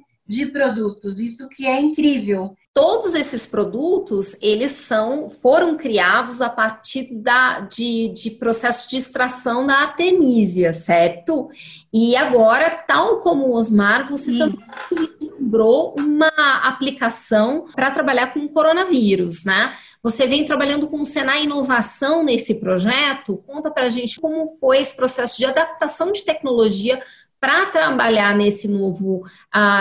produtos. 0.52 1.20
Isso 1.20 1.48
que 1.50 1.66
é 1.66 1.80
incrível. 1.80 2.54
Todos 2.74 3.16
esses 3.16 3.48
produtos, 3.48 4.38
eles 4.40 4.72
são, 4.72 5.30
foram 5.30 5.76
criados 5.76 6.42
a 6.42 6.50
partir 6.50 7.12
da, 7.12 7.62
de, 7.62 8.10
de 8.10 8.32
processo 8.32 8.88
de 8.88 8.98
extração 8.98 9.66
da 9.66 9.78
artemisia, 9.78 10.74
certo? 10.74 11.50
E 11.92 12.16
agora, 12.16 12.70
tal 12.70 13.22
como 13.22 13.48
o 13.48 13.56
Osmar, 13.56 14.08
você 14.08 14.30
Sim. 14.30 14.38
também 14.38 14.60
vislumbrou 14.92 15.96
uma 15.98 16.32
aplicação 16.64 17.66
para 17.74 17.90
trabalhar 17.90 18.32
com 18.32 18.42
o 18.42 18.50
coronavírus, 18.50 19.44
né? 19.44 19.74
Você 20.04 20.28
vem 20.28 20.46
trabalhando 20.46 20.88
com 20.88 21.00
o 21.00 21.06
Senai 21.06 21.46
Inovação 21.46 22.24
nesse 22.24 22.60
projeto. 22.60 23.44
Conta 23.48 23.72
para 23.72 23.86
a 23.86 23.90
gente 23.90 24.22
como 24.22 24.56
foi 24.60 24.78
esse 24.78 24.96
processo 24.96 25.38
de 25.38 25.46
adaptação 25.46 26.12
de 26.12 26.24
tecnologia 26.24 27.00
para 27.40 27.68
trabalhar 27.68 28.36
nesse 28.36 28.68
novo, 28.68 29.24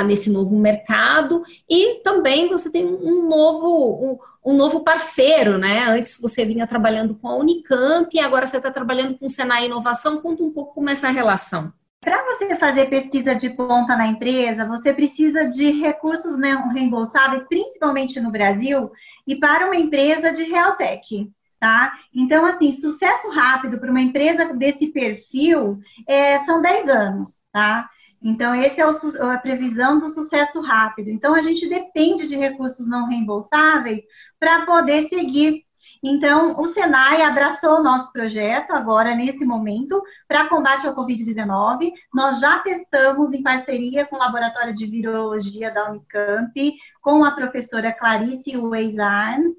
nesse 0.06 0.30
novo 0.30 0.58
mercado 0.58 1.42
e 1.68 2.00
também 2.02 2.48
você 2.48 2.70
tem 2.70 2.86
um 2.86 3.28
novo, 3.28 4.18
um, 4.44 4.52
um, 4.52 4.56
novo 4.56 4.84
parceiro, 4.84 5.58
né? 5.58 5.84
Antes 5.88 6.20
você 6.20 6.44
vinha 6.44 6.66
trabalhando 6.66 7.14
com 7.14 7.28
a 7.28 7.36
Unicamp 7.36 8.14
e 8.14 8.20
agora 8.20 8.46
você 8.46 8.58
está 8.58 8.70
trabalhando 8.70 9.18
com 9.18 9.26
o 9.26 9.28
Senai 9.28 9.66
Inovação. 9.66 10.20
Conta 10.20 10.42
um 10.42 10.52
pouco 10.52 10.74
como 10.74 10.88
é 10.88 10.92
essa 10.92 11.08
relação. 11.10 11.72
Para 12.00 12.24
você 12.24 12.54
fazer 12.56 12.88
pesquisa 12.88 13.34
de 13.34 13.50
ponta 13.50 13.96
na 13.96 14.06
empresa, 14.06 14.64
você 14.64 14.92
precisa 14.92 15.50
de 15.50 15.72
recursos 15.72 16.38
não 16.38 16.68
reembolsáveis, 16.68 17.44
principalmente 17.48 18.20
no 18.20 18.30
Brasil, 18.30 18.92
e 19.26 19.34
para 19.34 19.66
uma 19.66 19.74
empresa 19.74 20.32
de 20.32 20.44
Realtech 20.44 21.32
tá? 21.60 21.92
Então, 22.14 22.44
assim, 22.44 22.72
sucesso 22.72 23.30
rápido 23.30 23.78
para 23.78 23.90
uma 23.90 24.00
empresa 24.00 24.54
desse 24.54 24.88
perfil 24.88 25.78
é, 26.06 26.38
são 26.40 26.60
10 26.60 26.88
anos, 26.88 27.44
tá? 27.52 27.86
Então, 28.22 28.54
esse 28.54 28.80
é 28.80 28.84
a 28.84 29.38
previsão 29.38 29.98
do 29.98 30.08
sucesso 30.08 30.60
rápido. 30.60 31.10
Então, 31.10 31.34
a 31.34 31.42
gente 31.42 31.68
depende 31.68 32.26
de 32.26 32.36
recursos 32.36 32.86
não 32.88 33.06
reembolsáveis 33.06 34.02
para 34.38 34.64
poder 34.66 35.08
seguir. 35.08 35.64
Então, 36.02 36.60
o 36.60 36.66
Senai 36.66 37.22
abraçou 37.22 37.78
o 37.78 37.82
nosso 37.82 38.12
projeto 38.12 38.72
agora, 38.72 39.14
nesse 39.14 39.44
momento, 39.44 40.02
para 40.28 40.48
combate 40.48 40.86
ao 40.86 40.94
Covid-19. 40.94 41.92
Nós 42.12 42.40
já 42.40 42.58
testamos 42.60 43.32
em 43.32 43.42
parceria 43.42 44.06
com 44.06 44.16
o 44.16 44.18
Laboratório 44.18 44.74
de 44.74 44.86
Virologia 44.86 45.70
da 45.70 45.90
Unicamp, 45.90 46.74
com 47.02 47.24
a 47.24 47.32
professora 47.32 47.92
Clarice 47.92 48.56
Weiss 48.56 48.98
Arns, 48.98 49.56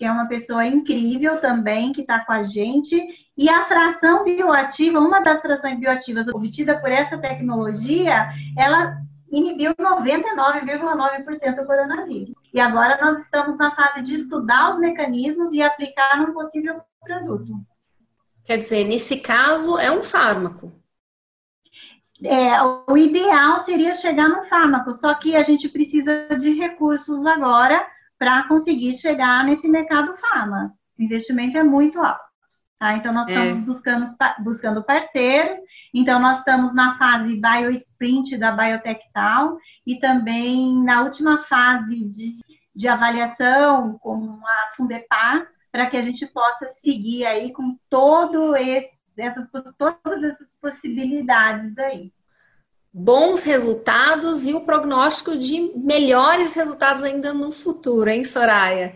que 0.00 0.06
é 0.06 0.10
uma 0.10 0.26
pessoa 0.26 0.66
incrível 0.66 1.42
também, 1.42 1.92
que 1.92 2.00
está 2.00 2.24
com 2.24 2.32
a 2.32 2.42
gente. 2.42 2.98
E 3.36 3.50
a 3.50 3.66
fração 3.66 4.24
bioativa, 4.24 4.98
uma 4.98 5.20
das 5.20 5.42
frações 5.42 5.78
bioativas 5.78 6.26
obtida 6.28 6.80
por 6.80 6.90
essa 6.90 7.18
tecnologia, 7.18 8.30
ela 8.56 8.96
inibiu 9.30 9.74
99,9% 9.74 11.54
do 11.54 11.66
coronavírus. 11.66 12.34
E 12.50 12.58
agora 12.58 12.98
nós 12.98 13.18
estamos 13.20 13.58
na 13.58 13.72
fase 13.72 14.00
de 14.00 14.14
estudar 14.14 14.70
os 14.70 14.78
mecanismos 14.78 15.52
e 15.52 15.60
aplicar 15.60 16.16
num 16.16 16.32
possível 16.32 16.80
produto. 17.02 17.52
Quer 18.42 18.56
dizer, 18.56 18.84
nesse 18.84 19.18
caso, 19.18 19.76
é 19.76 19.92
um 19.92 20.02
fármaco. 20.02 20.72
É, 22.24 22.54
o 22.88 22.96
ideal 22.96 23.58
seria 23.66 23.92
chegar 23.92 24.30
no 24.30 24.46
fármaco, 24.46 24.94
só 24.94 25.12
que 25.12 25.36
a 25.36 25.42
gente 25.42 25.68
precisa 25.68 26.26
de 26.40 26.54
recursos 26.54 27.26
agora 27.26 27.86
para 28.20 28.46
conseguir 28.46 28.94
chegar 28.98 29.42
nesse 29.44 29.66
mercado 29.66 30.14
farma. 30.18 30.74
O 30.98 31.02
investimento 31.02 31.56
é 31.56 31.64
muito 31.64 31.98
alto. 32.02 32.20
Tá? 32.78 32.94
Então, 32.94 33.14
nós 33.14 33.26
é. 33.26 33.32
estamos 33.32 33.64
buscando, 33.64 34.06
buscando 34.40 34.84
parceiros. 34.84 35.58
Então, 35.94 36.20
nós 36.20 36.40
estamos 36.40 36.74
na 36.74 36.98
fase 36.98 37.40
BioSprint 37.40 38.36
da 38.36 38.52
Biotectal 38.52 39.56
e 39.86 39.98
também 39.98 40.84
na 40.84 41.02
última 41.02 41.38
fase 41.38 42.04
de, 42.04 42.36
de 42.76 42.88
avaliação 42.88 43.96
com 43.98 44.38
a 44.44 44.76
Fundepar, 44.76 45.48
para 45.72 45.86
que 45.86 45.96
a 45.96 46.02
gente 46.02 46.26
possa 46.26 46.68
seguir 46.68 47.24
aí 47.24 47.54
com 47.54 47.78
todo 47.88 48.54
esse, 48.54 49.00
essas, 49.18 49.48
todas 49.78 50.22
essas 50.22 50.58
possibilidades 50.60 51.78
aí 51.78 52.12
bons 52.92 53.44
resultados 53.44 54.46
e 54.46 54.52
o 54.52 54.62
prognóstico 54.62 55.38
de 55.38 55.72
melhores 55.76 56.54
resultados 56.54 57.02
ainda 57.02 57.32
no 57.32 57.52
futuro, 57.52 58.10
hein, 58.10 58.24
Soraya? 58.24 58.94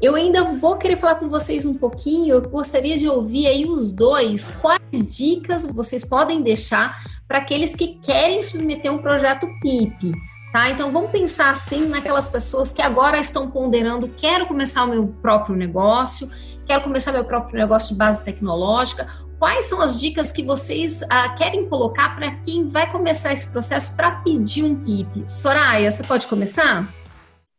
Eu 0.00 0.14
ainda 0.14 0.44
vou 0.44 0.76
querer 0.76 0.96
falar 0.96 1.14
com 1.14 1.30
vocês 1.30 1.64
um 1.64 1.78
pouquinho, 1.78 2.34
eu 2.34 2.42
gostaria 2.42 2.98
de 2.98 3.08
ouvir 3.08 3.46
aí 3.46 3.64
os 3.64 3.90
dois, 3.90 4.50
quais 4.50 5.16
dicas 5.16 5.66
vocês 5.66 6.04
podem 6.04 6.42
deixar 6.42 7.02
para 7.26 7.38
aqueles 7.38 7.74
que 7.74 7.98
querem 8.00 8.42
submeter 8.42 8.92
um 8.92 8.98
projeto 8.98 9.46
PIP. 9.62 10.12
Tá? 10.54 10.70
Então 10.70 10.92
vamos 10.92 11.10
pensar 11.10 11.50
assim 11.50 11.88
naquelas 11.88 12.28
pessoas 12.28 12.72
que 12.72 12.80
agora 12.80 13.18
estão 13.18 13.50
ponderando, 13.50 14.08
quero 14.10 14.46
começar 14.46 14.84
o 14.84 14.88
meu 14.88 15.08
próprio 15.20 15.56
negócio, 15.56 16.30
quero 16.64 16.84
começar 16.84 17.10
meu 17.10 17.24
próprio 17.24 17.58
negócio 17.58 17.88
de 17.88 17.98
base 17.98 18.24
tecnológica. 18.24 19.04
Quais 19.36 19.64
são 19.64 19.80
as 19.80 19.98
dicas 19.98 20.30
que 20.30 20.44
vocês 20.44 21.02
ah, 21.10 21.30
querem 21.30 21.68
colocar 21.68 22.14
para 22.14 22.36
quem 22.36 22.68
vai 22.68 22.88
começar 22.88 23.32
esse 23.32 23.50
processo 23.50 23.96
para 23.96 24.12
pedir 24.20 24.62
um 24.62 24.76
PIP? 24.76 25.28
Soraya, 25.28 25.90
você 25.90 26.04
pode 26.04 26.28
começar? 26.28 26.86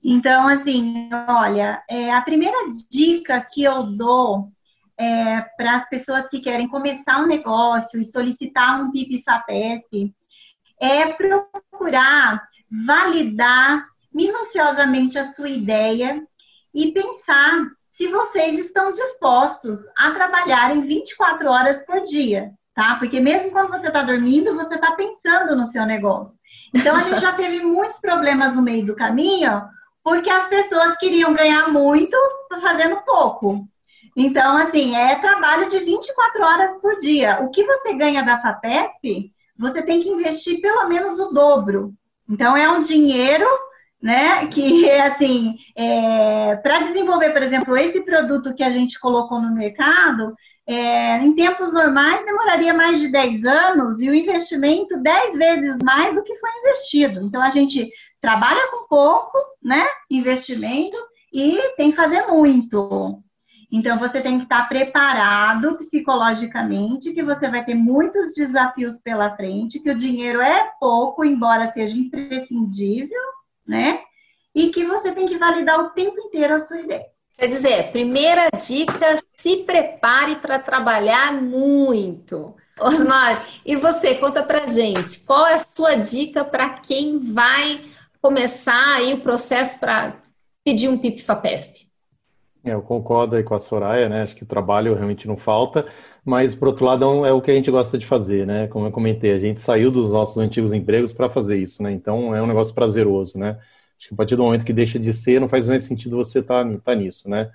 Então, 0.01 0.47
assim, 0.47 1.10
olha, 1.27 1.84
é, 1.89 2.13
a 2.13 2.21
primeira 2.21 2.55
dica 2.89 3.45
que 3.53 3.62
eu 3.62 3.84
dou 3.84 4.53
é, 4.97 5.41
para 5.58 5.75
as 5.75 5.89
pessoas 5.89 6.29
que 6.29 6.39
querem 6.39 6.69
começar 6.69 7.21
um 7.21 7.27
negócio 7.27 7.99
e 7.99 8.05
solicitar 8.05 8.81
um 8.81 8.89
PIP 8.89 9.21
FAPESP 9.21 10.15
é 10.79 11.08
procurar 11.08 12.55
validar 12.69 13.86
minuciosamente 14.13 15.19
a 15.19 15.25
sua 15.25 15.49
ideia 15.49 16.25
e 16.73 16.91
pensar 16.91 17.67
se 17.91 18.08
vocês 18.08 18.65
estão 18.65 18.91
dispostos 18.91 19.80
a 19.97 20.12
trabalhar 20.12 20.75
em 20.75 20.82
24 20.82 21.49
horas 21.49 21.82
por 21.86 22.04
dia, 22.04 22.51
tá? 22.73 22.95
Porque 22.95 23.21
mesmo 23.21 23.51
quando 23.51 23.69
você 23.69 23.88
está 23.88 24.04
dormindo, 24.04 24.56
você 24.56 24.75
está 24.75 24.91
pensando 24.91 25.56
no 25.56 25.65
seu 25.65 25.86
negócio. 25.86 26.38
Então, 26.73 26.95
a 26.95 26.99
gente 26.99 27.21
já 27.21 27.32
teve 27.36 27.62
muitos 27.62 27.97
problemas 27.99 28.54
no 28.54 28.62
meio 28.62 28.86
do 28.86 28.95
caminho, 28.95 29.63
porque 30.04 30.30
as 30.30 30.47
pessoas 30.47 30.97
queriam 30.97 31.34
ganhar 31.34 31.71
muito 31.71 32.17
fazendo 32.62 33.01
pouco. 33.04 33.65
Então, 34.15 34.58
assim, 34.58 34.95
é 34.95 35.15
trabalho 35.15 35.69
de 35.69 35.80
24 35.80 36.43
horas 36.43 36.78
por 36.78 36.99
dia. 36.99 37.39
O 37.41 37.49
que 37.49 37.63
você 37.63 37.93
ganha 37.93 38.23
da 38.23 38.41
FAPESP, 38.41 39.32
você 39.58 39.82
tem 39.82 40.01
que 40.01 40.10
investir 40.10 40.62
pelo 40.62 40.88
menos 40.88 41.19
o 41.19 41.34
dobro. 41.34 41.93
Então, 42.30 42.56
é 42.56 42.70
um 42.70 42.82
dinheiro 42.82 43.48
né? 44.06 44.46
Que 44.48 44.90
assim, 45.02 45.58
é, 45.76 46.56
para 46.58 46.80
desenvolver, 46.84 47.32
por 47.32 47.42
exemplo, 47.42 47.76
esse 47.76 48.02
produto 48.02 48.54
que 48.54 48.64
a 48.64 48.70
gente 48.70 49.00
colocou 49.00 49.42
no 49.42 49.54
mercado, 49.56 50.36
é, 50.68 51.18
em 51.18 51.34
tempos 51.34 51.74
normais 51.74 52.24
demoraria 52.24 52.74
mais 52.74 53.00
de 53.00 53.08
10 53.08 53.46
anos 53.46 54.02
e 54.02 54.10
o 54.10 54.14
investimento 54.14 55.02
10 55.02 55.38
vezes 55.38 55.78
mais 55.84 56.14
do 56.14 56.24
que 56.24 56.36
foi 56.36 56.50
investido. 56.60 57.20
Então 57.22 57.42
a 57.42 57.50
gente 57.50 57.88
trabalha 58.22 58.62
com 58.70 58.88
pouco, 58.88 59.38
né? 59.62 59.86
Investimento 60.10 60.98
e 61.34 61.60
tem 61.76 61.90
que 61.90 61.98
fazer 61.98 62.28
muito. 62.28 63.22
Então 63.71 63.99
você 63.99 64.21
tem 64.21 64.38
que 64.38 64.43
estar 64.43 64.67
preparado 64.67 65.78
psicologicamente, 65.78 67.13
que 67.13 67.23
você 67.23 67.49
vai 67.49 67.63
ter 67.63 67.75
muitos 67.75 68.34
desafios 68.34 68.99
pela 68.99 69.36
frente, 69.36 69.80
que 69.80 69.89
o 69.89 69.97
dinheiro 69.97 70.41
é 70.41 70.71
pouco, 70.80 71.25
embora 71.25 71.71
seja 71.71 71.97
imprescindível, 71.97 73.21
né? 73.67 73.99
E 74.54 74.69
que 74.69 74.86
você 74.86 75.12
tem 75.12 75.25
que 75.25 75.38
validar 75.38 75.80
o 75.80 75.89
tempo 75.89 76.19
inteiro 76.19 76.54
a 76.54 76.60
sua 76.60 76.80
ideia. 76.80 77.06
Quer 77.38 77.47
dizer, 77.47 77.91
primeira 77.91 78.49
dica, 78.49 79.17
se 79.36 79.58
prepare 79.58 80.38
para 80.38 80.58
trabalhar 80.58 81.34
muito. 81.34 82.56
Osmar, 82.80 83.45
e 83.65 83.75
você, 83.75 84.15
conta 84.15 84.43
pra 84.43 84.65
gente, 84.65 85.21
qual 85.25 85.45
é 85.47 85.54
a 85.54 85.60
sua 85.60 85.95
dica 85.95 86.43
para 86.43 86.69
quem 86.69 87.17
vai 87.17 87.82
começar 88.21 88.95
aí 88.95 89.13
o 89.13 89.21
processo 89.21 89.80
para 89.80 90.15
pedir 90.63 90.89
um 90.89 90.97
PIP 90.97 91.21
FAPESP? 91.21 91.82
É, 91.82 91.94
eu 92.65 92.82
concordo 92.82 93.36
aí 93.36 93.43
com 93.43 93.54
a 93.56 93.60
Soraya, 93.60 94.10
né? 94.10 94.23
Acho 94.23 94.36
que 94.36 94.43
o 94.43 94.45
trabalho 94.45 94.93
realmente 94.95 95.28
não 95.28 95.38
falta, 95.38 95.86
mas 96.23 96.56
por 96.56 96.67
outro 96.67 96.86
lado 96.86 97.25
é, 97.25 97.30
é 97.30 97.32
o 97.32 97.41
que 97.41 97.51
a 97.51 97.54
gente 97.54 97.69
gosta 97.69 97.97
de 97.97 98.06
fazer, 98.06 98.45
né? 98.45 98.67
Como 98.67 98.86
eu 98.88 98.91
comentei, 98.91 99.32
a 99.34 99.39
gente 99.39 99.62
saiu 99.62 99.91
dos 99.91 100.12
nossos 100.12 100.38
antigos 100.38 100.73
empregos 100.73 101.13
para 101.13 101.30
fazer 101.30 101.58
isso, 101.58 101.84
né? 101.84 101.91
Então 101.91 102.36
é 102.36 102.41
um 102.41 102.47
negócio 102.47 102.73
prazeroso, 102.73 103.38
né? 103.38 103.60
Acho 103.99 104.10
que 104.10 104.13
a 104.13 104.17
partir 104.17 104.36
do 104.36 104.43
momento 104.43 104.65
que 104.65 104.73
deixa 104.73 104.99
de 104.99 105.13
ser, 105.13 105.39
não 105.39 105.47
faz 105.47 105.67
mais 105.67 105.84
sentido 105.84 106.17
você 106.17 106.39
estar 106.39 106.65
tá, 106.65 106.78
tá 106.84 106.95
nisso, 106.95 107.30
né? 107.30 107.51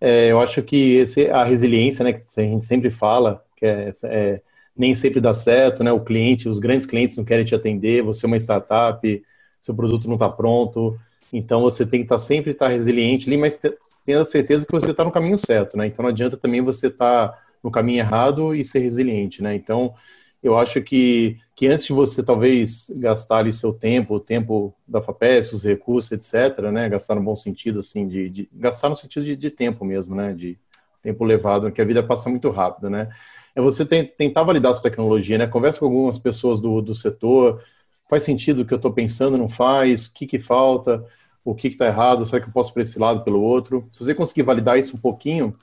É, 0.00 0.30
eu 0.30 0.40
acho 0.40 0.62
que 0.62 0.96
esse, 0.96 1.28
a 1.28 1.44
resiliência, 1.44 2.04
né, 2.04 2.12
que 2.12 2.20
a 2.36 2.42
gente 2.42 2.64
sempre 2.64 2.90
fala, 2.90 3.44
que 3.56 3.66
é, 3.66 3.90
é, 4.04 4.40
nem 4.76 4.94
sempre 4.94 5.20
dá 5.20 5.34
certo, 5.34 5.82
né? 5.84 5.92
O 5.92 6.00
cliente, 6.00 6.48
os 6.48 6.58
grandes 6.58 6.86
clientes 6.86 7.16
não 7.16 7.24
querem 7.24 7.44
te 7.44 7.54
atender, 7.54 8.02
você 8.02 8.26
é 8.26 8.28
uma 8.28 8.36
startup, 8.36 9.24
seu 9.60 9.74
produto 9.74 10.06
não 10.06 10.14
está 10.14 10.28
pronto, 10.28 10.98
então 11.32 11.60
você 11.60 11.84
tem 11.84 12.00
que 12.00 12.06
estar 12.06 12.16
tá, 12.16 12.20
sempre 12.20 12.52
estar 12.52 12.66
tá 12.66 12.72
resiliente 12.72 13.28
ali, 13.28 13.36
mas 13.36 13.58
tenha 14.08 14.24
certeza 14.24 14.64
que 14.64 14.72
você 14.72 14.90
está 14.90 15.04
no 15.04 15.12
caminho 15.12 15.36
certo, 15.36 15.76
né? 15.76 15.86
Então 15.86 16.02
não 16.02 16.08
adianta 16.08 16.34
também 16.34 16.62
você 16.62 16.86
estar 16.86 17.28
tá 17.28 17.42
no 17.62 17.70
caminho 17.70 17.98
errado 17.98 18.54
e 18.54 18.64
ser 18.64 18.78
resiliente, 18.78 19.42
né? 19.42 19.54
Então 19.54 19.94
eu 20.42 20.56
acho 20.56 20.80
que, 20.80 21.36
que 21.54 21.66
antes 21.66 21.84
de 21.84 21.92
você 21.92 22.22
talvez 22.22 22.90
gastar 22.96 23.38
ali 23.38 23.52
seu 23.52 23.70
tempo, 23.70 24.14
o 24.14 24.20
tempo 24.20 24.74
da 24.86 25.02
FAPES, 25.02 25.52
os 25.52 25.62
recursos, 25.62 26.10
etc., 26.10 26.70
né, 26.70 26.88
gastar 26.88 27.16
no 27.16 27.22
bom 27.22 27.34
sentido, 27.34 27.80
assim, 27.80 28.08
de, 28.08 28.30
de 28.30 28.48
gastar 28.50 28.88
no 28.88 28.94
sentido 28.94 29.26
de, 29.26 29.36
de, 29.36 29.50
tempo 29.50 29.84
mesmo, 29.84 30.14
né, 30.14 30.32
de 30.32 30.56
tempo 31.02 31.24
levado, 31.24 31.70
que 31.70 31.82
a 31.82 31.84
vida 31.84 32.02
passa 32.02 32.30
muito 32.30 32.48
rápido, 32.50 32.88
né, 32.88 33.10
é 33.54 33.60
você 33.60 33.84
tentar 33.84 34.44
validar 34.44 34.72
sua 34.74 34.84
tecnologia, 34.84 35.36
né, 35.36 35.48
conversa 35.48 35.80
com 35.80 35.86
algumas 35.86 36.18
pessoas 36.18 36.60
do, 36.60 36.80
do 36.80 36.94
setor, 36.94 37.60
faz 38.08 38.22
sentido 38.22 38.62
o 38.62 38.64
que 38.64 38.72
eu 38.72 38.76
estou 38.76 38.92
pensando, 38.92 39.36
não 39.36 39.48
faz, 39.48 40.06
o 40.06 40.14
que 40.14 40.24
que 40.24 40.38
falta, 40.38 41.04
o 41.50 41.54
que 41.54 41.68
está 41.68 41.86
errado, 41.86 42.26
será 42.26 42.42
que 42.42 42.48
eu 42.48 42.52
posso 42.52 42.74
para 42.74 42.82
esse 42.82 42.98
lado, 42.98 43.24
pelo 43.24 43.40
outro, 43.40 43.88
se 43.90 44.04
você 44.04 44.14
conseguir 44.14 44.42
validar 44.42 44.78
isso 44.78 44.96
um 44.96 45.00
pouquinho, 45.00 45.56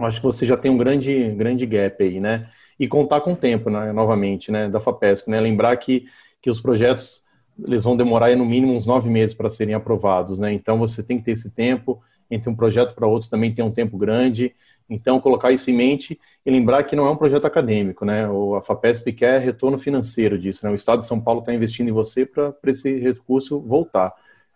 acho 0.00 0.20
que 0.20 0.26
você 0.26 0.44
já 0.44 0.56
tem 0.56 0.68
um 0.68 0.76
grande, 0.76 1.30
grande 1.30 1.64
gap 1.64 2.02
aí, 2.02 2.18
né? 2.18 2.50
E 2.78 2.88
contar 2.88 3.20
com 3.20 3.34
o 3.34 3.36
tempo, 3.36 3.70
né, 3.70 3.92
novamente, 3.92 4.50
né, 4.50 4.68
da 4.68 4.80
FAPESC, 4.80 5.30
né? 5.30 5.40
Lembrar 5.40 5.76
que, 5.76 6.06
que 6.40 6.50
os 6.50 6.60
projetos 6.60 7.22
eles 7.64 7.84
vão 7.84 7.96
demorar 7.96 8.34
no 8.34 8.44
mínimo 8.44 8.72
uns 8.72 8.86
nove 8.86 9.08
meses 9.08 9.32
para 9.32 9.48
serem 9.48 9.74
aprovados, 9.74 10.40
né? 10.40 10.52
Então 10.52 10.76
você 10.76 11.04
tem 11.04 11.18
que 11.18 11.24
ter 11.24 11.32
esse 11.32 11.50
tempo, 11.50 12.02
entre 12.28 12.50
um 12.50 12.56
projeto 12.56 12.92
para 12.92 13.06
outro 13.06 13.30
também 13.30 13.54
tem 13.54 13.64
um 13.64 13.70
tempo 13.70 13.96
grande. 13.96 14.52
Então, 14.90 15.20
colocar 15.20 15.52
isso 15.52 15.70
em 15.70 15.74
mente 15.74 16.18
e 16.44 16.50
lembrar 16.50 16.82
que 16.82 16.96
não 16.96 17.06
é 17.06 17.10
um 17.10 17.16
projeto 17.16 17.44
acadêmico, 17.44 18.04
né? 18.04 18.28
O, 18.28 18.56
a 18.56 18.62
FAPESP 18.62 19.12
quer 19.12 19.40
retorno 19.40 19.78
financeiro 19.78 20.36
disso, 20.36 20.66
né? 20.66 20.72
O 20.72 20.74
Estado 20.74 20.98
de 20.98 21.06
São 21.06 21.20
Paulo 21.20 21.40
está 21.40 21.54
investindo 21.54 21.88
em 21.88 21.92
você 21.92 22.26
para 22.26 22.54
esse 22.66 22.98
recurso 22.98 23.60
voltar. 23.60 24.12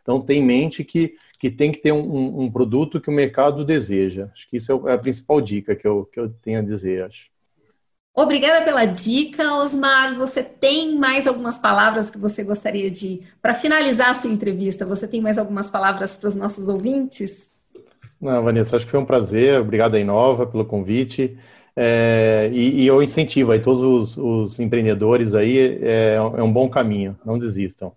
Então, 0.07 0.21
tem 0.21 0.39
em 0.39 0.45
mente 0.45 0.85
que, 0.85 1.17
que 1.37 1.51
tem 1.51 1.73
que 1.73 1.79
ter 1.79 1.91
um, 1.91 2.43
um, 2.43 2.49
produto 2.49 3.01
que 3.01 3.11
o 3.11 3.13
mercado 3.13 3.65
deseja. 3.65 4.29
Acho 4.33 4.49
que 4.49 4.57
isso 4.57 4.71
é, 4.87 4.93
é 4.93 4.95
a 4.95 4.99
principal 4.99 5.41
dica 5.41 5.75
que 5.75 5.85
eu, 5.85 6.09
que 6.13 6.21
eu 6.21 6.31
tenho 6.43 6.61
a 6.61 6.63
dizer, 6.63 7.03
acho. 7.03 7.27
Obrigada 8.15 8.65
pela 8.65 8.87
dica, 8.87 9.53
Osmar. 9.55 10.17
Você 10.17 10.45
tem 10.45 10.97
mais 10.97 11.27
algumas 11.27 11.59
palavras 11.59 12.09
que 12.09 12.19
você 12.19 12.45
gostaria 12.45 12.89
de. 12.89 13.21
Para 13.43 13.53
finalizar 13.53 14.11
a 14.11 14.15
sua 14.15 14.31
entrevista, 14.31 14.87
você 14.87 15.09
tem 15.09 15.21
mais 15.21 15.39
algumas 15.39 15.69
palavras 15.69 16.17
para 16.17 16.29
os 16.29 16.37
nossos 16.37 16.69
ouvintes? 16.69 17.51
Não, 18.21 18.45
Vanessa, 18.45 18.77
acho 18.77 18.87
que 18.87 18.93
foi 18.93 19.01
um 19.01 19.05
prazer. 19.05 19.61
Obrigado, 19.61 19.99
Inova, 19.99 20.47
pelo 20.47 20.65
convite. 20.65 21.37
É, 21.75 22.49
e, 22.53 22.85
e, 22.85 22.87
eu 22.87 23.03
incentivo 23.03 23.51
aí 23.51 23.61
todos 23.61 23.83
os, 23.83 24.17
os 24.17 24.61
empreendedores 24.61 25.35
aí, 25.35 25.59
é, 25.83 26.15
é, 26.15 26.43
um 26.43 26.51
bom 26.51 26.71
caminho, 26.71 27.19
não 27.23 27.39
desistam. 27.39 27.93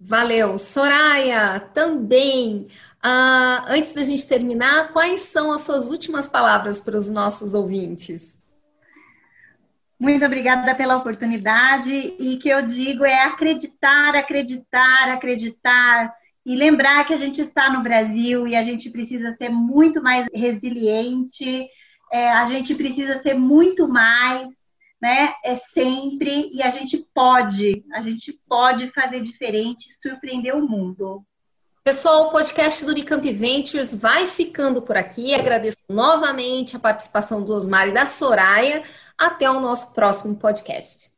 Valeu. 0.00 0.58
Soraya, 0.58 1.60
também. 1.74 2.68
Uh, 3.04 3.64
antes 3.68 3.92
da 3.94 4.04
gente 4.04 4.26
terminar, 4.28 4.92
quais 4.92 5.20
são 5.20 5.50
as 5.50 5.62
suas 5.62 5.90
últimas 5.90 6.28
palavras 6.28 6.80
para 6.80 6.96
os 6.96 7.10
nossos 7.10 7.54
ouvintes? 7.54 8.38
Muito 9.98 10.24
obrigada 10.24 10.74
pela 10.76 10.96
oportunidade 10.96 11.92
e 11.92 12.36
que 12.36 12.48
eu 12.48 12.64
digo 12.64 13.04
é 13.04 13.24
acreditar, 13.24 14.14
acreditar, 14.14 15.08
acreditar 15.08 16.14
e 16.46 16.54
lembrar 16.54 17.04
que 17.04 17.12
a 17.12 17.16
gente 17.16 17.40
está 17.40 17.68
no 17.68 17.82
Brasil 17.82 18.46
e 18.46 18.54
a 18.54 18.62
gente 18.62 18.90
precisa 18.90 19.32
ser 19.32 19.48
muito 19.48 20.00
mais 20.00 20.26
resiliente, 20.32 21.66
é, 22.12 22.30
a 22.30 22.46
gente 22.46 22.74
precisa 22.76 23.18
ser 23.18 23.34
muito 23.34 23.88
mais, 23.88 24.48
né? 25.00 25.32
É 25.44 25.56
sempre 25.56 26.50
e 26.52 26.62
a 26.62 26.70
gente 26.70 27.06
pode, 27.14 27.84
a 27.92 28.02
gente 28.02 28.38
pode 28.48 28.90
fazer 28.92 29.22
diferente, 29.22 29.92
surpreender 29.92 30.56
o 30.56 30.68
mundo. 30.68 31.24
Pessoal, 31.84 32.26
o 32.26 32.30
podcast 32.30 32.84
do 32.84 32.90
Unicamp 32.90 33.32
Ventures 33.32 33.94
vai 33.94 34.26
ficando 34.26 34.82
por 34.82 34.96
aqui. 34.96 35.34
Agradeço 35.34 35.78
novamente 35.88 36.76
a 36.76 36.80
participação 36.80 37.42
do 37.42 37.54
Osmar 37.54 37.88
e 37.88 37.92
da 37.92 38.04
Soraya. 38.04 38.82
Até 39.16 39.50
o 39.50 39.58
nosso 39.58 39.94
próximo 39.94 40.36
podcast. 40.36 41.17